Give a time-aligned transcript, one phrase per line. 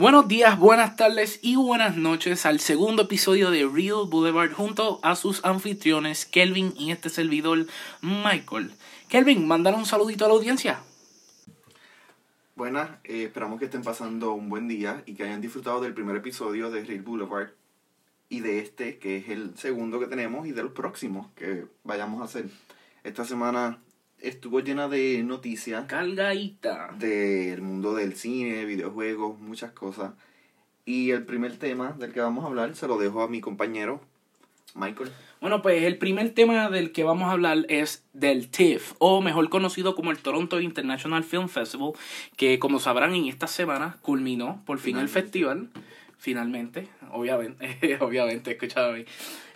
[0.00, 5.14] Buenos días, buenas tardes y buenas noches al segundo episodio de Real Boulevard junto a
[5.14, 7.66] sus anfitriones Kelvin y este servidor
[8.00, 8.72] Michael.
[9.10, 10.80] Kelvin, mandar un saludito a la audiencia.
[12.56, 16.16] Buenas, eh, esperamos que estén pasando un buen día y que hayan disfrutado del primer
[16.16, 17.50] episodio de Real Boulevard
[18.30, 22.24] y de este, que es el segundo que tenemos, y del próximo que vayamos a
[22.24, 22.46] hacer.
[23.04, 23.78] Esta semana
[24.22, 25.86] estuvo llena de noticias.
[25.86, 26.90] Cargadita.
[26.98, 30.12] Del mundo del cine, videojuegos, muchas cosas.
[30.84, 34.00] Y el primer tema del que vamos a hablar se lo dejo a mi compañero,
[34.74, 35.10] Michael.
[35.40, 39.48] Bueno, pues el primer tema del que vamos a hablar es del TIFF, o mejor
[39.48, 41.92] conocido como el Toronto International Film Festival,
[42.36, 45.70] que como sabrán en esta semana culminó por fin el festival,
[46.18, 48.94] finalmente, obviamente, obviamente, escuchado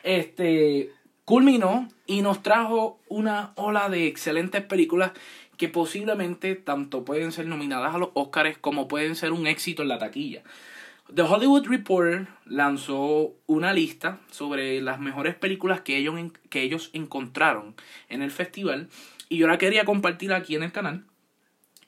[0.02, 0.90] Este,
[1.24, 5.12] culminó y nos trajo una ola de excelentes películas
[5.56, 9.88] que posiblemente tanto pueden ser nominadas a los Oscars como pueden ser un éxito en
[9.88, 10.42] la taquilla.
[11.14, 16.14] The Hollywood Reporter lanzó una lista sobre las mejores películas que ellos,
[16.48, 17.74] que ellos encontraron
[18.08, 18.88] en el festival
[19.28, 21.04] y yo la quería compartir aquí en el canal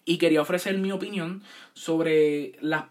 [0.05, 1.43] y quería ofrecer mi opinión
[1.75, 2.84] sobre las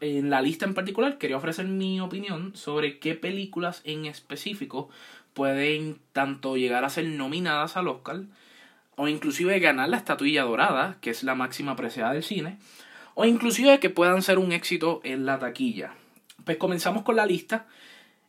[0.00, 4.88] en la lista en particular quería ofrecer mi opinión sobre qué películas en específico
[5.34, 8.22] pueden tanto llegar a ser nominadas al Oscar
[8.96, 12.58] o inclusive ganar la estatuilla dorada, que es la máxima apreciada del cine,
[13.14, 15.94] o inclusive que puedan ser un éxito en la taquilla.
[16.44, 17.66] Pues comenzamos con la lista.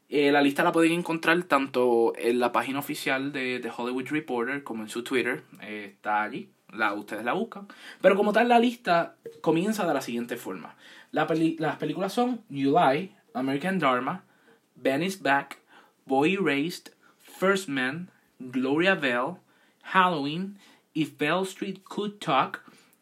[0.09, 4.63] Eh, la lista la pueden encontrar tanto en la página oficial de, The Hollywood Reporter
[4.63, 5.43] como en su Twitter.
[5.61, 6.49] Eh, está allí.
[6.71, 7.67] La, ustedes la buscan.
[8.01, 10.75] Pero como tal, la lista comienza de la siguiente forma.
[11.11, 14.23] las películas son July, American Dharma,
[14.75, 15.59] Ben is Back,
[16.05, 16.92] Boy Erased,
[17.43, 18.07] First Man,
[18.51, 19.37] Gloria Bell,
[19.91, 20.57] Halloween,
[20.95, 22.61] If Bell Street Could Talk,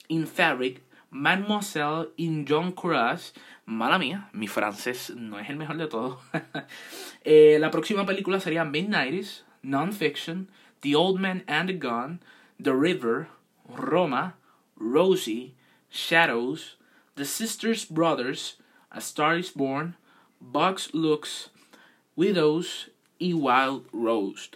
[0.10, 3.34] In Fabric, Mademoiselle in John Courage.
[3.68, 6.18] Mala mía, mi francés no es el mejor de todos.
[7.24, 10.50] eh, la próxima película sería Midnights, Non-Fiction,
[10.82, 12.20] The Old Man and the Gun,
[12.60, 13.28] The River,
[13.70, 14.38] Roma,
[14.76, 15.54] Rosie,
[15.92, 16.78] Shadows,
[17.14, 18.58] The Sisters Brothers,
[18.92, 19.98] A Star is Born,
[20.42, 21.52] Box Looks,
[22.16, 22.90] Widows
[23.22, 24.56] y Wild Roast.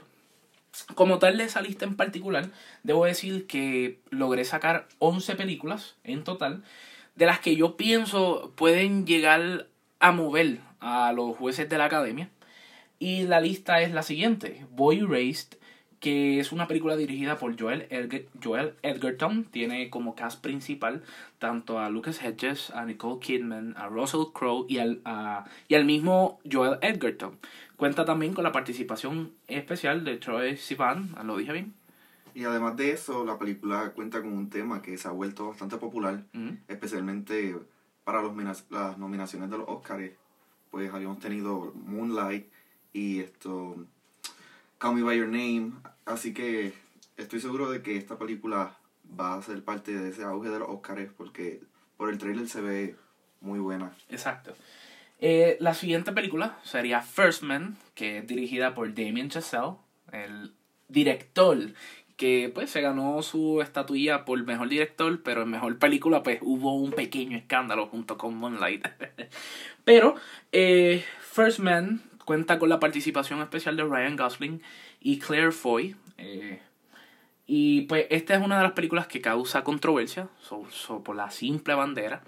[0.95, 2.49] Como tal de esa lista en particular,
[2.81, 6.63] debo decir que logré sacar 11 películas en total,
[7.13, 9.67] de las que yo pienso pueden llegar
[9.99, 12.29] a mover a los jueces de la academia.
[12.97, 15.57] Y la lista es la siguiente: Boy Raised,
[15.99, 17.87] que es una película dirigida por Joel,
[18.43, 19.45] Joel Edgerton.
[19.45, 21.03] Tiene como cast principal
[21.39, 25.01] tanto a Lucas Hedges, a Nicole Kidman, a Russell Crowe y al,
[25.67, 27.37] y al mismo Joel Edgerton.
[27.75, 31.73] Cuenta también con la participación especial de Troy Sivan, ¿lo dije bien?
[32.33, 35.77] Y además de eso, la película cuenta con un tema que se ha vuelto bastante
[35.77, 36.23] popular,
[36.67, 37.55] especialmente
[38.03, 40.11] para los, las nominaciones de los Oscars.
[40.69, 42.47] Pues habíamos tenido Moonlight
[42.91, 43.77] y esto,
[44.77, 45.73] Call Me By Your Name.
[46.05, 46.73] Así que
[47.17, 48.77] estoy seguro de que esta película
[49.19, 51.61] va a ser parte de ese auge de los Oscars porque
[51.97, 52.95] por el trailer se ve
[53.41, 53.93] muy buena.
[54.09, 54.55] Exacto.
[55.19, 59.75] Eh, la siguiente película sería First Man, que es dirigida por Damien Chazelle,
[60.11, 60.53] el
[60.89, 61.57] director
[62.17, 66.75] que pues se ganó su estatuilla por mejor director, pero en mejor película pues hubo
[66.75, 68.87] un pequeño escándalo junto con Moonlight.
[69.83, 70.15] pero
[70.51, 74.61] eh, First Man cuenta con la participación especial de Ryan Gosling
[74.99, 75.95] y Claire Foy.
[76.17, 76.59] Eh,
[77.47, 80.27] y pues esta es una de las películas que causa controversia
[81.03, 82.23] por la simple bandera.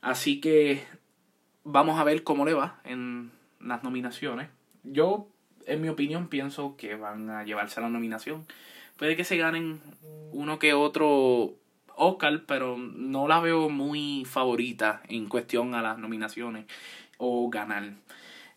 [0.00, 0.82] Así que
[1.64, 4.48] vamos a ver cómo le va en las nominaciones.
[4.82, 5.28] Yo,
[5.66, 8.46] en mi opinión, pienso que van a llevarse la nominación.
[8.96, 9.80] Puede que se ganen
[10.32, 11.54] uno que otro
[11.96, 16.64] Oscar, pero no la veo muy favorita en cuestión a las nominaciones
[17.18, 17.92] o ganar.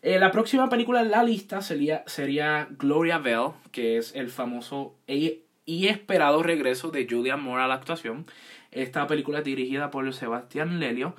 [0.04, 4.98] Eh, la próxima película en la lista sería, sería Gloria Bell, que es el famoso
[5.06, 8.26] e, y esperado regreso de Julia Moore a la actuación.
[8.70, 11.16] Esta película es dirigida por Sebastián Lelio,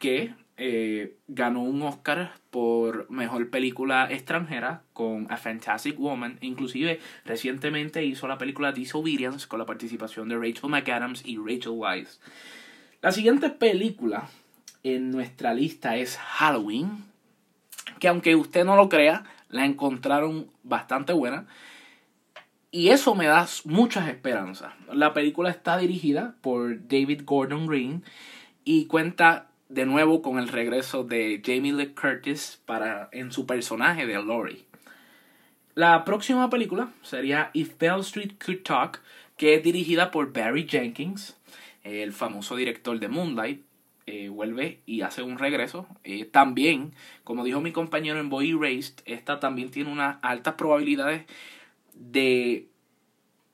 [0.00, 6.38] que eh, ganó un Oscar por mejor película extranjera con A Fantastic Woman.
[6.40, 12.18] Inclusive recientemente hizo la película Disobedience con la participación de Rachel McAdams y Rachel Weisz.
[13.02, 14.28] La siguiente película
[14.82, 17.06] en nuestra lista es Halloween,
[17.98, 21.46] que aunque usted no lo crea, la encontraron bastante buena.
[22.70, 24.72] Y eso me da muchas esperanzas.
[24.92, 28.04] La película está dirigida por David Gordon Green
[28.64, 34.06] y cuenta de nuevo con el regreso de Jamie Lee Curtis para, en su personaje
[34.06, 34.64] de Laurie.
[35.74, 39.02] La próxima película sería If Bell Street Could Talk,
[39.36, 41.36] que es dirigida por Barry Jenkins,
[41.82, 43.62] el famoso director de Moonlight.
[44.06, 45.86] Eh, vuelve y hace un regreso.
[46.04, 46.94] Eh, también,
[47.24, 51.24] como dijo mi compañero en Boy Erased, esta también tiene unas altas probabilidades
[51.94, 52.68] de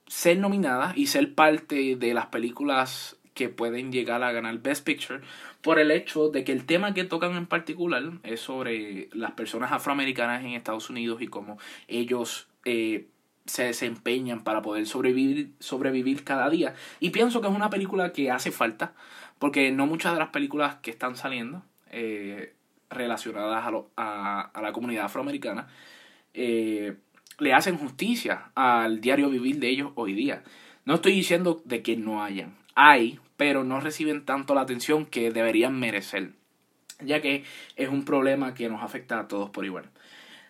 [0.07, 5.21] ser nominada y ser parte de las películas que pueden llegar a ganar Best Picture
[5.61, 9.71] por el hecho de que el tema que tocan en particular es sobre las personas
[9.71, 11.57] afroamericanas en Estados Unidos y cómo
[11.87, 13.07] ellos eh,
[13.45, 16.75] se desempeñan para poder sobrevivir, sobrevivir cada día.
[16.99, 18.93] Y pienso que es una película que hace falta,
[19.39, 22.53] porque no muchas de las películas que están saliendo eh,
[22.89, 23.65] relacionadas
[23.97, 25.67] a, a, la comunidad afroamericana
[26.33, 26.95] eh,
[27.39, 30.43] le hacen justicia al diario vivir de ellos hoy día.
[30.85, 35.31] No estoy diciendo de que no hayan, hay, pero no reciben tanto la atención que
[35.31, 36.33] deberían merecer,
[36.99, 37.43] ya que
[37.75, 39.89] es un problema que nos afecta a todos por igual.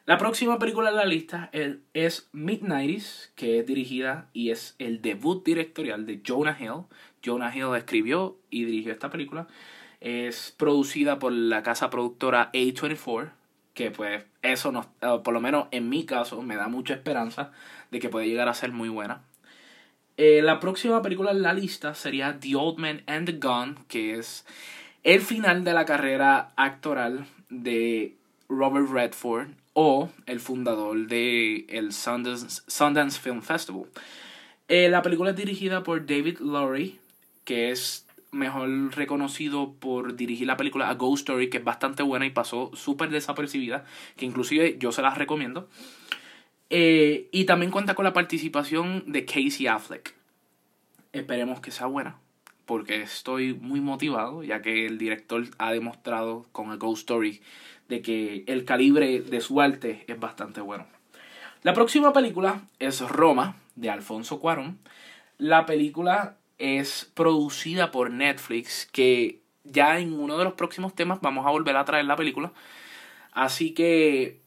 [0.05, 1.49] La próxima película de la lista
[1.93, 6.87] es Midnighties, que es dirigida y es el debut directorial de Jonah Hill.
[7.23, 9.47] Jonah Hill escribió y dirigió esta película.
[10.01, 13.31] Es producida por la casa productora A24,
[13.73, 17.53] que pues eso nos, eh, por lo menos en mi caso, me da mucha esperanza
[17.89, 19.21] de que puede llegar a ser muy buena.
[20.17, 24.15] Eh, la próxima película en la lista sería The Old Man and the Gun, que
[24.15, 24.45] es
[25.03, 28.17] el final de la carrera actoral de
[28.49, 33.85] Robert Redford o el fundador de el Sundance, Film Festival.
[34.67, 36.99] Eh, la película es dirigida por David Lowry,
[37.43, 42.25] que es mejor reconocido por dirigir la película A Ghost Story, que es bastante buena
[42.25, 43.85] y pasó súper desapercibida,
[44.15, 45.69] que inclusive yo se las recomiendo.
[46.69, 50.15] Eh, y también cuenta con la participación de Casey Affleck.
[51.11, 52.17] Esperemos que sea buena,
[52.65, 57.41] porque estoy muy motivado, ya que el director ha demostrado con A Ghost Story
[57.93, 60.87] de que el calibre de su arte es bastante bueno.
[61.61, 64.79] La próxima película es Roma, de Alfonso Cuarón.
[65.37, 71.45] La película es producida por Netflix, que ya en uno de los próximos temas vamos
[71.45, 72.51] a volver a traer la película.
[73.31, 74.41] Así que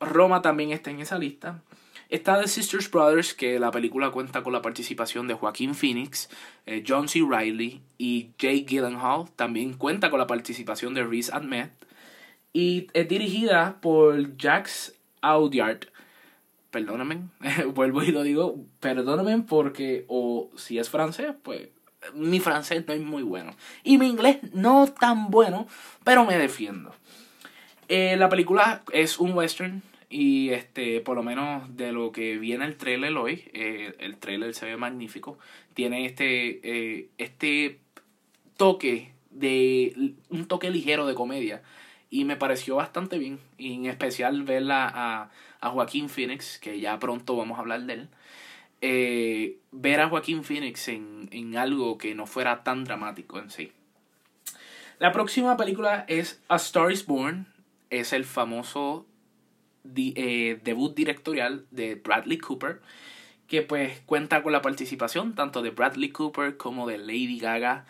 [0.00, 1.62] Roma también está en esa lista.
[2.08, 6.30] Está The Sisters Brothers, que la película cuenta con la participación de Joaquín Phoenix,
[6.64, 7.20] eh, John C.
[7.28, 9.30] Reilly y Jake Gyllenhaal.
[9.36, 11.68] También cuenta con la participación de Reese Ahmed.
[12.52, 15.86] Y es dirigida por Jax Audiard.
[16.70, 17.28] Perdóname,
[17.74, 21.68] vuelvo y lo digo, perdóname porque, o si es francés, pues
[22.14, 23.54] mi francés no es muy bueno.
[23.84, 25.66] Y mi inglés no tan bueno,
[26.04, 26.94] pero me defiendo.
[27.88, 32.64] Eh, la película es un western y este por lo menos de lo que viene
[32.64, 35.38] el trailer hoy, eh, el trailer se ve magnífico.
[35.74, 37.80] Tiene este, eh, este
[38.56, 41.62] toque de un toque ligero de comedia
[42.10, 43.38] y me pareció bastante bien.
[43.56, 45.30] Y en especial verla a,
[45.60, 48.08] a Joaquín Phoenix, que ya pronto vamos a hablar de él.
[48.82, 53.72] Eh, ver a Joaquín Phoenix en, en algo que no fuera tan dramático en sí.
[54.98, 57.46] La próxima película es A Star is Born.
[57.90, 59.06] Es el famoso
[59.96, 62.80] eh, debut directorial de Bradley Cooper.
[63.46, 67.86] Que pues cuenta con la participación tanto de Bradley Cooper como de Lady Gaga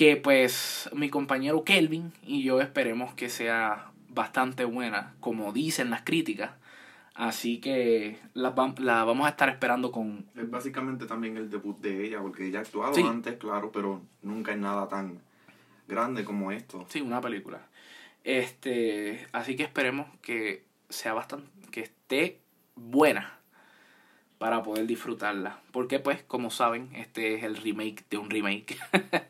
[0.00, 6.00] que pues mi compañero Kelvin y yo esperemos que sea bastante buena, como dicen las
[6.00, 6.52] críticas.
[7.14, 10.24] Así que la, la vamos a estar esperando con...
[10.34, 14.52] Es básicamente también el debut de ella, porque ella ha actuado antes, claro, pero nunca
[14.52, 15.20] en nada tan
[15.86, 16.86] grande como esto.
[16.88, 17.60] Sí, una película.
[18.24, 22.40] Este, así que esperemos que sea bastante, que esté
[22.74, 23.38] buena
[24.38, 25.60] para poder disfrutarla.
[25.72, 28.78] Porque pues, como saben, este es el remake de un remake.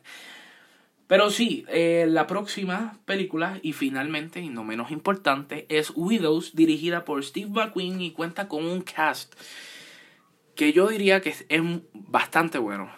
[1.11, 7.03] Pero sí, eh, la próxima película, y finalmente, y no menos importante, es Widows, dirigida
[7.03, 9.35] por Steve McQueen y cuenta con un cast
[10.55, 11.61] que yo diría que es
[11.93, 12.89] bastante bueno.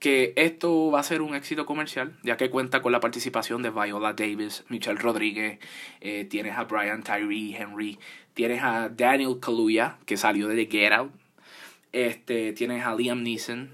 [0.00, 3.70] Que esto va a ser un éxito comercial, ya que cuenta con la participación de
[3.70, 5.60] Viola Davis, Michelle Rodríguez,
[6.00, 8.00] eh, tienes a Brian Tyree Henry,
[8.34, 11.12] tienes a Daniel Kaluuya, que salió de The Get Out,
[11.92, 13.70] este, tienes a Liam Neeson,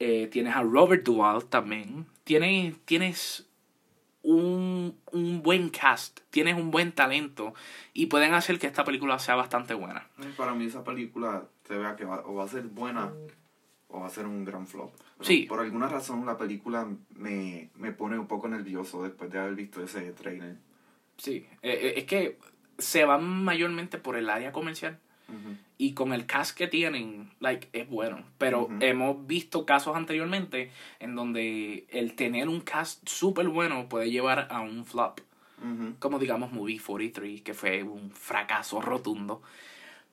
[0.00, 3.48] eh, tienes a Robert Duvall también, tienes, tienes
[4.22, 7.54] un, un, buen cast, tienes un buen talento
[7.92, 10.06] y pueden hacer que esta película sea bastante buena.
[10.36, 13.12] Para mí esa película se vea que va, o va a ser buena
[13.88, 14.92] o va a ser un gran flop.
[15.22, 15.46] sí.
[15.48, 19.82] Por alguna razón la película me, me pone un poco nervioso después de haber visto
[19.82, 20.56] ese trailer.
[21.16, 22.38] Sí, eh, eh, es que
[22.78, 25.00] se van mayormente por el área comercial.
[25.82, 28.22] Y con el cast que tienen, like, es bueno.
[28.36, 34.46] Pero hemos visto casos anteriormente en donde el tener un cast súper bueno puede llevar
[34.50, 35.20] a un flop.
[35.98, 39.40] Como digamos Movie 43, que fue un fracaso rotundo.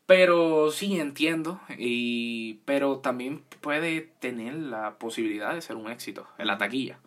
[0.05, 1.59] Pero sí entiendo.
[1.77, 6.97] Y, pero también puede tener la posibilidad de ser un éxito en la taquilla.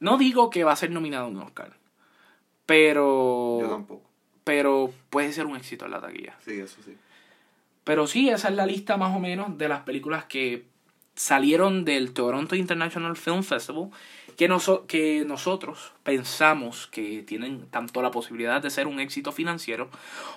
[0.00, 1.78] No digo que va a ser nominado a un Oscar,
[2.66, 3.58] pero...
[3.58, 4.02] Yo tampoco.
[4.44, 6.36] Pero puede ser un éxito en la taquilla.
[6.44, 6.94] Sí, eso sí.
[7.84, 10.66] Pero sí, esa es la lista más o menos de las películas que
[11.14, 13.90] salieron del Toronto International Film Festival
[14.36, 14.48] que,
[14.86, 19.90] que nosotros pensamos que tienen tanto la posibilidad de ser un éxito financiero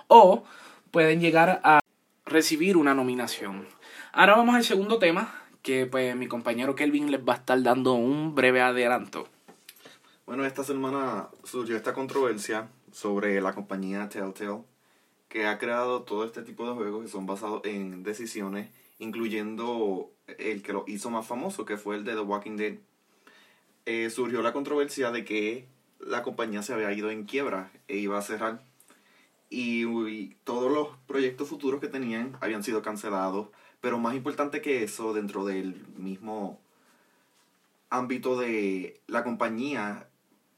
[0.08, 0.44] o
[0.92, 1.80] pueden llegar a
[2.26, 3.68] recibir una nominación.
[4.12, 7.94] Ahora vamos al segundo tema, que pues mi compañero Kelvin les va a estar dando
[7.94, 9.28] un breve adelanto.
[10.26, 14.64] Bueno, esta semana surgió esta controversia sobre la compañía Telltale,
[15.36, 20.64] que ha creado todo este tipo de juegos que son basados en decisiones, incluyendo el
[20.64, 22.76] que lo hizo más famoso, que fue el de The Walking Dead.
[23.86, 25.68] Eh, surgió la controversia de que
[26.00, 28.64] la compañía se había ido en quiebra e iba a cerrar.
[29.50, 33.50] Y, todos los proyectos futuros que tenían habían sido cancelados.
[33.82, 36.62] Pero más importante que eso, dentro del mismo
[37.90, 40.08] ámbito de la compañía,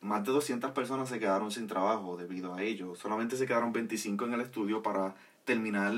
[0.01, 2.95] más de 200 personas se quedaron sin trabajo debido a ello.
[2.95, 5.93] Solamente se quedaron 25 en el estudio para terminar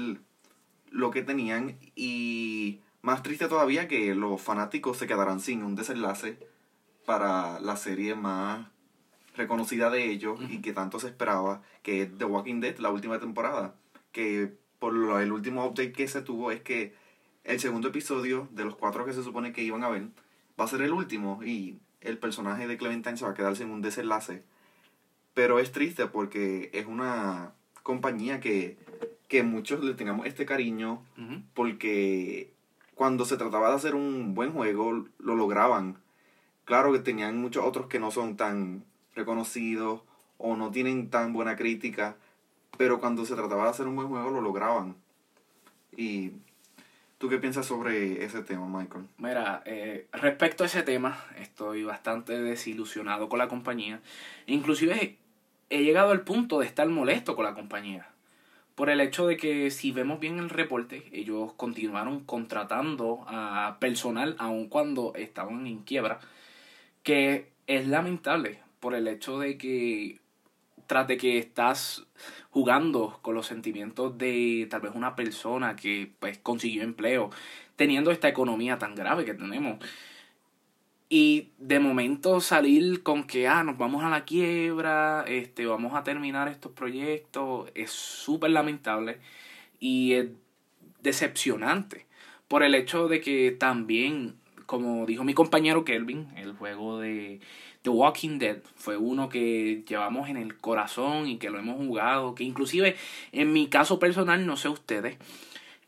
[0.92, 6.38] lo que tenían y más triste todavía que los fanáticos se quedarán sin un desenlace
[7.06, 8.68] para la serie más
[9.36, 13.20] reconocida de ellos y que tanto se esperaba, que es The Walking Dead, la última
[13.20, 13.76] temporada.
[14.12, 16.94] Que por lo, el último update que se tuvo es que
[17.44, 20.08] el segundo episodio de los cuatro que se supone que iban a ver
[20.60, 23.70] va a ser el último y el personaje de Clementine se va a quedar sin
[23.70, 24.44] un desenlace.
[25.34, 27.54] Pero es triste porque es una
[27.84, 28.78] compañía que,
[29.28, 31.04] que muchos le tengamos este cariño
[31.54, 32.52] porque
[32.96, 35.98] cuando se trataba de hacer un buen juego, lo lograban.
[36.66, 38.84] Claro que tenían muchos otros que no son tan
[39.16, 40.02] reconocidos
[40.38, 42.18] o no tienen tan buena crítica,
[42.78, 44.96] pero cuando se trataba de hacer un buen juego, lo lograban.
[45.96, 46.34] Y
[47.20, 49.06] ¿Tú qué piensas sobre ese tema, Michael?
[49.18, 54.00] Mira, eh, respecto a ese tema, estoy bastante desilusionado con la compañía.
[54.48, 55.18] Inclusive
[55.70, 58.08] he llegado al punto de estar molesto con la compañía
[58.80, 64.38] por el hecho de que si vemos bien el reporte, ellos continuaron contratando a personal
[64.40, 66.22] aun cuando estaban en quiebra,
[67.04, 70.22] que es lamentable por el hecho de que
[70.90, 72.08] tras de que estás
[72.50, 77.30] jugando con los sentimientos de tal vez una persona que pues consiguió empleo,
[77.76, 79.78] teniendo esta economía tan grave que tenemos,
[81.08, 86.04] y de momento salir con que, ah, nos vamos a la quiebra, este, vamos a
[86.04, 89.20] terminar estos proyectos, es súper lamentable
[89.80, 90.30] y es
[91.04, 92.08] decepcionante.
[92.48, 97.42] Por el hecho de que también, como dijo mi compañero Kelvin, el juego de
[97.82, 102.36] The Walking Dead fue uno que llevamos en el corazón y que lo hemos jugado,
[102.36, 102.96] que inclusive
[103.32, 105.18] en mi caso personal, no sé ustedes,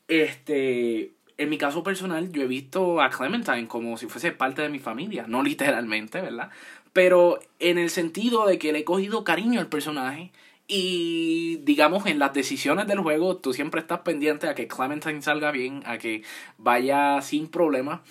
[0.07, 4.69] este en mi caso personal, yo he visto a Clementine como si fuese parte de
[4.69, 6.51] mi familia, no literalmente, ¿verdad?
[6.93, 10.31] Pero en el sentido de que le he cogido cariño al personaje
[10.67, 15.51] y digamos en las decisiones del juego tú siempre estás pendiente a que Clementine salga
[15.51, 16.23] bien, a que
[16.57, 18.01] vaya sin problemas.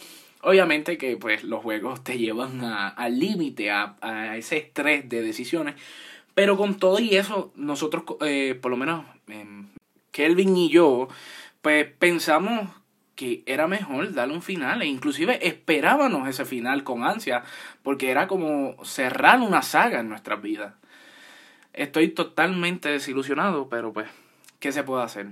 [0.43, 5.75] Obviamente que pues los juegos te llevan al límite, a, a, ese estrés de decisiones.
[6.35, 9.45] Pero con todo y eso, nosotros, eh, por lo menos eh,
[10.11, 11.09] Kelvin y yo,
[11.61, 12.71] pues pensamos
[13.15, 17.43] que era mejor darle un final e inclusive esperábamos ese final con ansia
[17.83, 20.73] porque era como cerrar una saga en nuestras vidas.
[21.75, 24.09] Estoy totalmente desilusionado, pero pues,
[24.59, 25.27] ¿qué se puede hacer?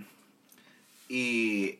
[1.08, 1.78] Y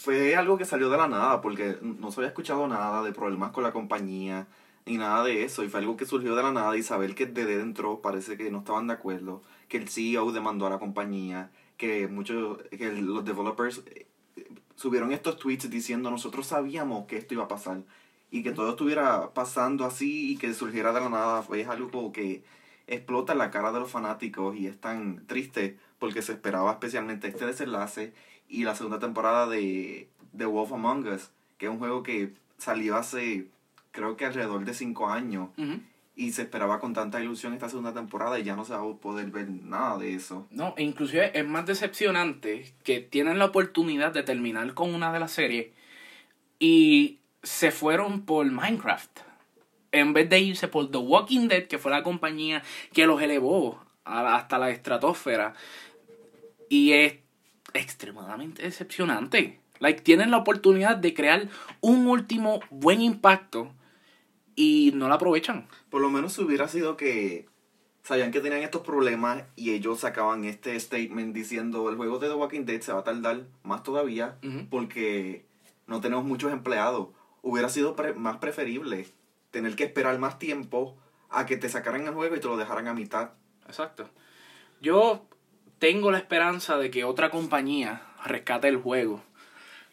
[0.00, 3.52] fue algo que salió de la nada porque no se había escuchado nada de problemas
[3.52, 4.46] con la compañía
[4.86, 6.76] ni nada de eso y fue algo que surgió de la nada.
[6.76, 10.66] Y saber que de dentro parece que no estaban de acuerdo, que el CEO demandó
[10.66, 13.82] a la compañía, que muchos que los developers
[14.74, 17.82] subieron estos tweets diciendo nosotros sabíamos que esto iba a pasar
[18.30, 22.42] y que todo estuviera pasando así y que surgiera de la nada fue algo que
[22.86, 27.28] explota en la cara de los fanáticos y es tan triste porque se esperaba especialmente
[27.28, 28.14] este desenlace
[28.50, 32.96] y la segunda temporada de The Wolf Among Us que es un juego que salió
[32.96, 33.46] hace
[33.92, 35.50] creo que alrededor de cinco años
[36.16, 38.94] y se esperaba con tanta ilusión esta segunda temporada y ya no se va a
[38.96, 40.46] poder ver nada de eso.
[40.50, 45.20] No, e inclusive es más decepcionante que tienen la oportunidad de terminar con una de
[45.20, 45.68] las series
[46.58, 49.20] y se fueron por Minecraft.
[49.92, 53.82] En vez de irse por The Walking Dead, que fue la compañía que los elevó
[54.04, 55.54] hasta la estratosfera.
[56.68, 57.14] Y es
[57.74, 59.60] extremadamente decepcionante.
[59.78, 61.48] Like, tienen la oportunidad de crear
[61.80, 63.72] un último buen impacto
[64.54, 65.66] y no la aprovechan.
[65.88, 67.48] Por lo menos hubiera sido que
[68.02, 72.34] sabían que tenían estos problemas y ellos sacaban este statement diciendo el juego de The
[72.34, 74.36] Walking Dead se va a tardar más todavía
[74.68, 75.46] porque
[75.86, 77.08] no tenemos muchos empleados.
[77.42, 79.06] Hubiera sido más preferible
[79.50, 80.96] tener que esperar más tiempo
[81.30, 83.30] a que te sacaran el juego y te lo dejaran a mitad.
[83.66, 84.10] Exacto.
[84.80, 85.26] Yo
[85.80, 89.24] tengo la esperanza de que otra compañía rescate el juego.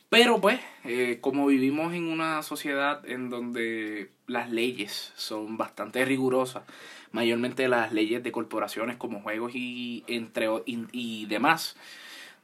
[0.09, 6.63] Pero pues, eh, como vivimos en una sociedad en donde las leyes son bastante rigurosas,
[7.11, 11.77] mayormente las leyes de corporaciones como juegos y, entre, y demás,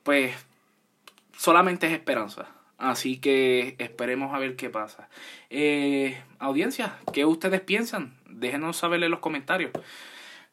[0.04, 0.34] pues
[1.38, 2.48] solamente es esperanza.
[2.78, 5.10] Así que esperemos a ver qué pasa.
[5.50, 8.16] Eh, audiencia, ¿qué ustedes piensan?
[8.30, 9.72] Déjenos saber en los comentarios.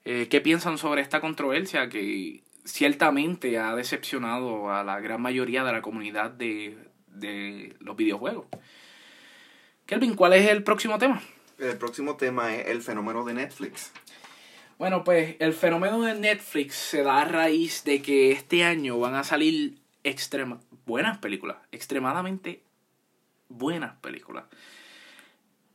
[0.04, 5.72] Eh, ¿Qué piensan sobre esta controversia que ciertamente ha decepcionado a la gran mayoría de
[5.72, 8.46] la comunidad de, de los videojuegos?
[9.86, 11.20] Kelvin, ¿cuál es el próximo tema?
[11.58, 13.92] El próximo tema es el fenómeno de Netflix.
[14.78, 19.14] Bueno, pues el fenómeno de Netflix se da a raíz de que este año van
[19.14, 22.62] a salir extrema, buenas películas, extremadamente
[23.50, 24.44] buenas películas.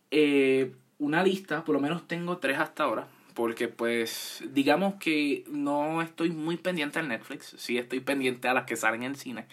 [0.10, 6.02] Eh, una lista, por lo menos tengo tres hasta ahora, porque pues digamos que no
[6.02, 9.46] estoy muy pendiente al Netflix, sí estoy pendiente a las que salen en cine,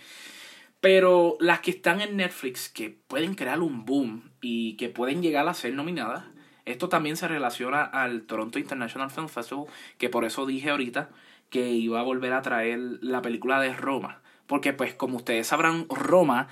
[0.81, 5.47] pero las que están en Netflix que pueden crear un boom y que pueden llegar
[5.49, 6.25] a ser nominadas,
[6.65, 9.67] esto también se relaciona al Toronto International Film Festival,
[9.99, 11.11] que por eso dije ahorita
[11.51, 14.23] que iba a volver a traer la película de Roma
[14.53, 16.49] porque pues como ustedes sabrán, Roma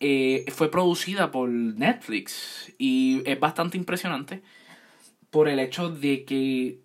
[0.00, 4.42] eh, fue producida por Netflix y es bastante impresionante
[5.34, 6.78] por el hecho de que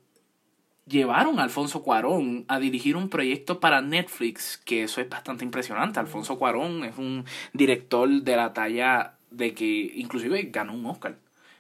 [0.88, 6.00] llevaron a Alfonso Cuarón a dirigir un proyecto para Netflix, que eso es bastante impresionante.
[6.00, 11.20] Alfonso Cuarón es un director de la talla de que inclusive ganó un Oscar.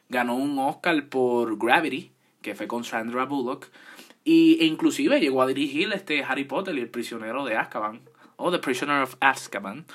[0.09, 3.67] Ganó un Oscar por Gravity, que fue con Sandra Bullock,
[4.23, 8.01] y, e inclusive llegó a dirigir este Harry Potter y el prisionero de Azkaban
[8.35, 9.85] o The Prisoner of Azkaban,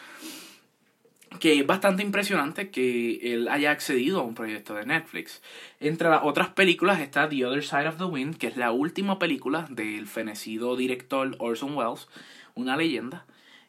[1.41, 5.43] que es bastante impresionante que él haya accedido a un proyecto de Netflix.
[5.81, 9.19] Entre las otras películas está The Other Side of the Wind, que es la última
[9.19, 12.09] película del fenecido director Orson Welles,
[12.55, 13.27] una leyenda,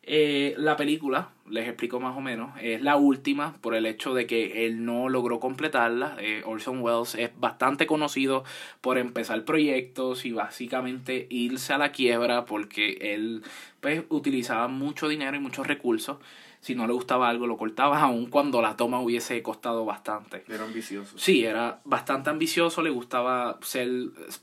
[0.08, 4.28] eh, la película, les explico más o menos, es la última por el hecho de
[4.28, 6.16] que él no logró completarla.
[6.20, 8.44] Eh, Orson Welles es bastante conocido
[8.82, 13.42] por empezar proyectos y básicamente irse a la quiebra porque él
[13.82, 16.18] pues, utilizaba mucho dinero y muchos recursos
[16.66, 20.44] si no le gustaba algo lo cortaba aun cuando la toma hubiese costado bastante.
[20.50, 21.16] Era ambicioso.
[21.16, 23.88] Sí, era bastante ambicioso, le gustaba ser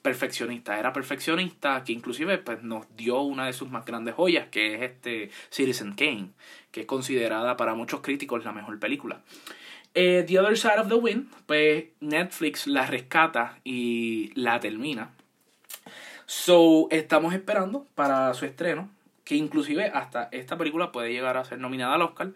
[0.03, 0.79] perfeccionista.
[0.79, 4.83] Era perfeccionista que inclusive pues, nos dio una de sus más grandes joyas, que es
[4.83, 6.29] este Citizen Kane,
[6.71, 9.23] que es considerada para muchos críticos la mejor película.
[9.93, 15.11] Eh, the Other Side of the Wind, pues Netflix la rescata y la termina.
[16.27, 18.89] So, estamos esperando para su estreno
[19.25, 22.33] que inclusive hasta esta película puede llegar a ser nominada al Oscar.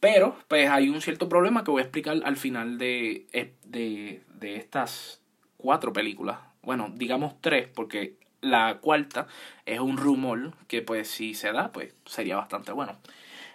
[0.00, 4.22] Pero, pues hay un cierto problema que voy a explicar al final de, eh, de,
[4.34, 5.20] de estas
[5.56, 6.38] cuatro películas.
[6.62, 9.26] Bueno, digamos tres, porque la cuarta
[9.66, 12.98] es un rumor que pues si se da, pues sería bastante bueno.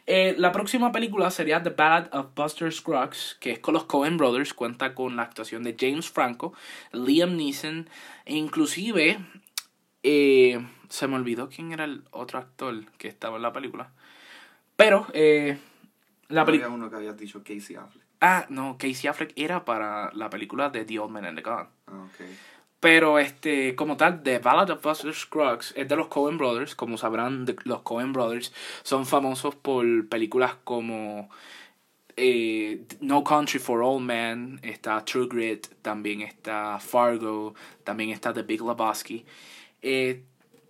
[0.06, 4.18] Eh, la próxima película sería The Ballad of Buster Scruggs, que es con los Coen
[4.18, 6.54] Brothers, cuenta con la actuación de James Franco,
[6.92, 7.90] Liam Neeson,
[8.26, 9.20] e inclusive
[10.04, 10.60] eh,
[10.94, 13.90] se me olvidó quién era el otro actor que estaba en la película.
[14.76, 15.58] Pero, eh,
[16.28, 16.70] la película.
[16.70, 18.06] uno que habías dicho Casey Affleck.
[18.22, 21.68] Ah, no, Casey Affleck era para la película de The Old Man and the Gun.
[21.88, 22.38] Ah, okay.
[22.80, 26.76] Pero, este, como tal, The Ballad of Buster Scruggs es de los Coen Brothers.
[26.76, 28.54] Como sabrán, los Coen Brothers
[28.84, 31.28] son famosos por películas como
[32.18, 38.44] eh, No Country for Old Men, está True Grit, también está Fargo, también está The
[38.44, 39.26] Big Lebowski.
[39.82, 40.24] Eh,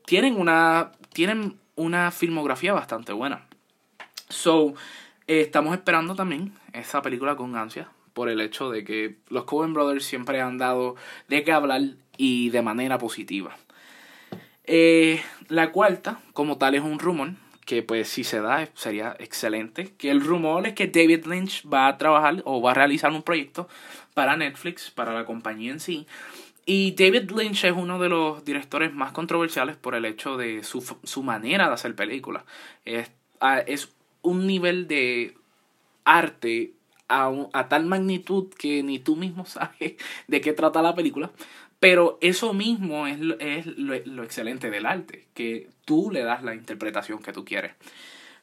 [0.05, 3.47] tienen una, tienen una filmografía bastante buena.
[4.29, 4.73] So,
[5.27, 9.73] eh, estamos esperando también esa película con ansia por el hecho de que los Coen
[9.73, 10.95] Brothers siempre han dado
[11.27, 11.81] de qué hablar
[12.17, 13.55] y de manera positiva.
[14.65, 17.31] Eh, la cuarta, como tal, es un rumor
[17.65, 19.93] que pues si se da sería excelente.
[19.97, 23.23] Que el rumor es que David Lynch va a trabajar o va a realizar un
[23.23, 23.67] proyecto
[24.13, 26.05] para Netflix, para la compañía en sí,
[26.65, 30.81] y David Lynch es uno de los directores más controversiales por el hecho de su,
[31.03, 32.43] su manera de hacer películas.
[32.85, 33.11] Es,
[33.67, 33.89] es
[34.21, 35.35] un nivel de
[36.05, 36.71] arte
[37.09, 39.95] a, a, tal magnitud que ni tú mismo sabes
[40.27, 41.31] de qué trata la película.
[41.79, 46.55] Pero eso mismo es, es lo, lo, excelente del arte, que tú le das la
[46.55, 47.73] interpretación que tú quieres.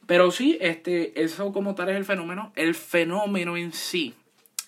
[0.06, 2.52] Pero sí, este, eso como tal es el fenómeno.
[2.54, 4.12] El fenómeno en sí,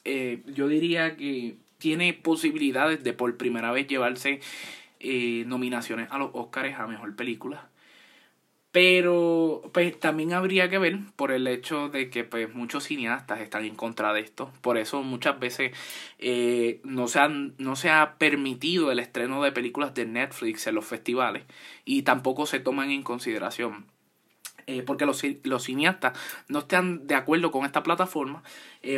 [0.06, 4.38] eh, yo diría que tiene posibilidades de por primera vez llevarse
[5.00, 7.68] eh, nominaciones a los Oscars a Mejor Película.
[8.70, 13.64] Pero pues también habría que ver por el hecho de que pues muchos cineastas están
[13.64, 14.52] en contra de esto.
[14.60, 15.72] Por eso muchas veces
[16.20, 20.76] eh, no, se han, no se ha permitido el estreno de películas de Netflix en
[20.76, 21.42] los festivales
[21.84, 23.86] y tampoco se toman en consideración.
[24.68, 26.16] Eh, porque los, los, cineastas
[26.46, 28.44] no están de acuerdo con esta plataforma,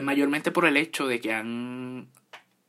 [0.03, 2.09] mayormente por el hecho de que han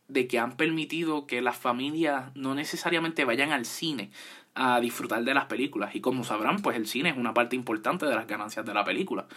[0.08, 4.12] de que han permitido que las familias no necesariamente vayan al cine
[4.54, 5.96] a disfrutar de las películas.
[5.96, 8.86] Y como sabrán, pues el cine es una parte importante de las ganancias de la
[8.86, 9.28] película.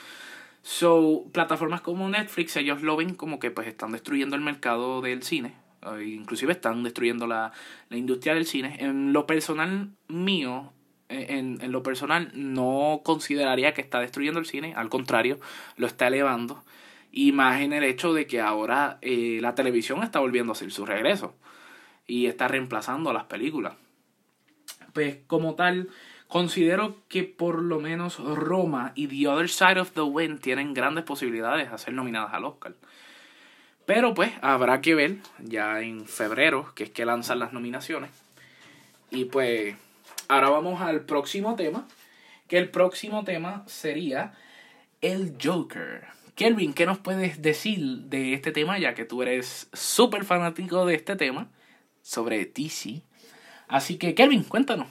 [0.62, 5.22] So, plataformas como Netflix, ellos lo ven como que pues están destruyendo el mercado del
[5.22, 5.54] cine.
[5.82, 7.52] Eh, inclusive están destruyendo la,
[7.88, 8.76] la industria del cine.
[8.80, 10.72] En lo personal mío,
[11.08, 14.74] eh, en, en lo personal, no consideraría que está destruyendo el cine.
[14.74, 15.38] Al contrario,
[15.76, 16.62] lo está elevando.
[17.10, 20.70] Y más en el hecho de que ahora eh, la televisión está volviendo a hacer
[20.70, 21.34] su regreso.
[22.06, 23.74] Y está reemplazando a las películas
[24.98, 25.90] pues como tal,
[26.26, 31.04] considero que por lo menos Roma y The Other Side of the Wind tienen grandes
[31.04, 32.74] posibilidades de ser nominadas al Oscar.
[33.86, 38.10] Pero pues habrá que ver ya en febrero, que es que lanzan las nominaciones.
[39.10, 39.76] Y pues
[40.26, 41.86] ahora vamos al próximo tema,
[42.48, 44.34] que el próximo tema sería
[45.00, 46.17] el Joker.
[46.38, 50.94] Kelvin, ¿qué nos puedes decir de este tema, ya que tú eres súper fanático de
[50.94, 51.50] este tema
[52.00, 53.02] sobre DC?
[53.66, 54.86] Así que, Kelvin, cuéntanos.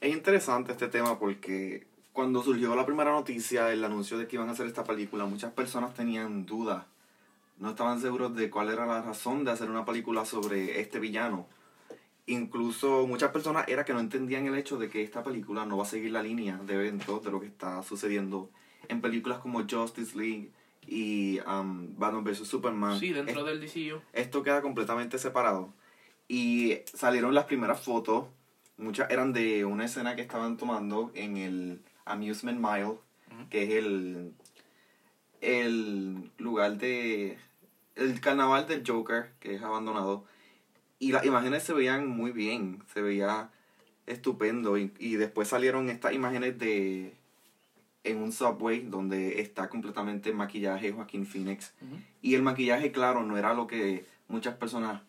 [0.00, 4.48] Es interesante este tema porque cuando surgió la primera noticia, el anuncio de que iban
[4.48, 6.86] a hacer esta película, muchas personas tenían dudas.
[7.58, 11.46] No estaban seguros de cuál era la razón de hacer una película sobre este villano.
[12.24, 15.82] Incluso muchas personas era que no entendían el hecho de que esta película no va
[15.82, 18.48] a seguir la línea de eventos de lo que está sucediendo
[18.88, 20.52] en películas como Justice League
[20.86, 22.48] y um, Batman vs.
[22.48, 22.98] Superman.
[22.98, 24.00] Sí, dentro del DCU.
[24.12, 25.72] Esto queda completamente separado.
[26.28, 28.26] Y salieron las primeras fotos,
[28.76, 32.94] muchas eran de una escena que estaban tomando en el Amusement Mile,
[33.50, 34.32] que es el,
[35.40, 37.38] el lugar de...
[37.96, 40.24] el carnaval del Joker, que es abandonado.
[40.98, 43.50] Y las imágenes se veían muy bien, se veía
[44.06, 44.76] estupendo.
[44.76, 47.14] Y, y después salieron estas imágenes de
[48.04, 51.74] en un subway donde está completamente maquillaje Joaquín Phoenix.
[52.22, 55.02] Y el maquillaje, claro, no era lo que muchas personas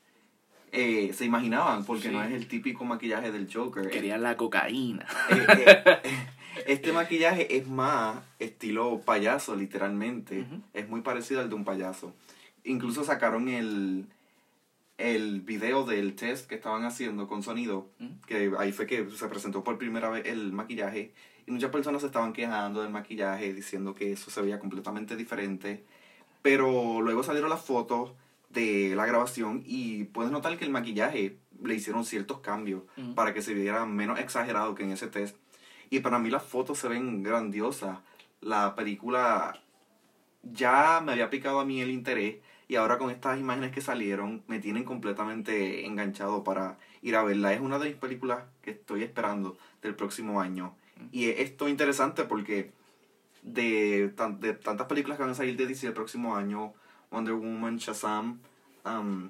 [0.73, 3.89] eh, se imaginaban, porque no es el típico maquillaje del Joker.
[3.89, 5.05] Querían la cocaína.
[5.29, 6.01] Eh, eh,
[6.67, 10.45] este maquillaje es más estilo payaso, literalmente.
[10.73, 12.13] Es muy parecido al de un payaso.
[12.63, 14.05] Incluso sacaron el,
[14.97, 17.89] el video del test que estaban haciendo con sonido,
[18.25, 21.13] que ahí fue que se presentó por primera vez el maquillaje.
[21.51, 25.83] Y muchas personas se estaban quejando del maquillaje, diciendo que eso se veía completamente diferente.
[26.41, 28.13] Pero luego salieron las fotos
[28.47, 32.83] de la grabación y puedes notar que el maquillaje le hicieron ciertos cambios
[33.15, 35.35] para que se viera menos exagerado que en ese test.
[35.89, 37.99] Y para mí las fotos se ven grandiosas.
[38.39, 39.59] La película
[40.43, 42.37] ya me había picado a mí el interés
[42.69, 47.51] y ahora con estas imágenes que salieron me tienen completamente enganchado para ir a verla.
[47.51, 50.77] Es una de mis películas que estoy esperando del próximo año.
[51.11, 52.71] Y esto es interesante porque
[53.43, 56.73] de, de tantas películas que van a salir de DC el próximo año,
[57.09, 58.39] Wonder Woman, Shazam
[58.85, 59.29] um,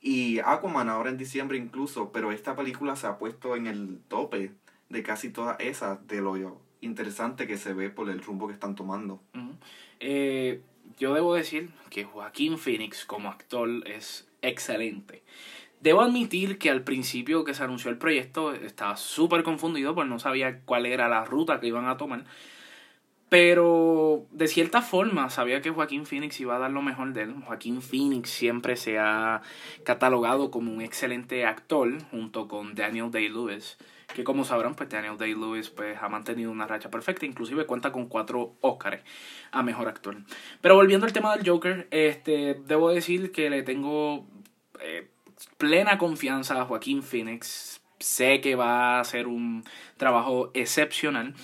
[0.00, 4.52] y Aquaman ahora en diciembre incluso, pero esta película se ha puesto en el tope
[4.88, 8.74] de casi todas esas de lo interesante que se ve por el rumbo que están
[8.74, 9.20] tomando.
[10.00, 10.62] Eh,
[10.98, 15.22] yo debo decir que Joaquín Phoenix como actor es excelente.
[15.80, 20.18] Debo admitir que al principio que se anunció el proyecto estaba súper confundido porque no
[20.18, 22.24] sabía cuál era la ruta que iban a tomar.
[23.28, 27.34] Pero de cierta forma sabía que Joaquín Phoenix iba a dar lo mejor de él.
[27.44, 29.42] Joaquín Phoenix siempre se ha
[29.84, 33.76] catalogado como un excelente actor junto con Daniel Day-Lewis.
[34.14, 37.26] Que como sabrán, pues Daniel Day-Lewis pues, ha mantenido una racha perfecta.
[37.26, 39.02] Inclusive cuenta con cuatro Oscars
[39.50, 40.16] a Mejor Actor.
[40.62, 44.26] Pero volviendo al tema del Joker, este, debo decir que le tengo
[44.80, 45.06] eh,
[45.56, 47.80] plena confianza a Joaquín Phoenix.
[47.98, 49.64] Sé que va a hacer un
[49.96, 51.34] trabajo excepcional.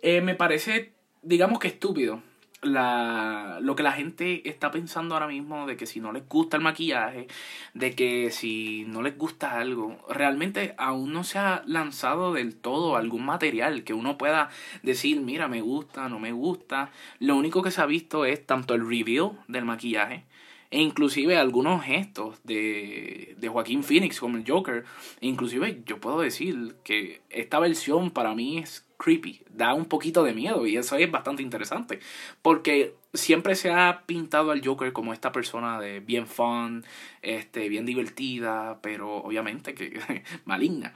[0.00, 2.22] Eh, me parece digamos que estúpido
[2.62, 6.56] la, lo que la gente está pensando ahora mismo de que si no les gusta
[6.56, 7.28] el maquillaje,
[7.74, 12.96] de que si no les gusta algo, realmente aún no se ha lanzado del todo
[12.96, 14.48] algún material que uno pueda
[14.82, 16.90] decir, mira, me gusta, no me gusta.
[17.20, 20.24] Lo único que se ha visto es tanto el review del maquillaje,
[20.70, 24.84] e inclusive algunos gestos de, de Joaquín Phoenix como el Joker.
[25.20, 30.34] Inclusive yo puedo decir que esta versión para mí es creepy, da un poquito de
[30.34, 32.00] miedo y eso es bastante interesante.
[32.42, 36.84] Porque siempre se ha pintado al Joker como esta persona de bien fun,
[37.22, 40.00] este, bien divertida, pero obviamente que
[40.44, 40.92] maligna.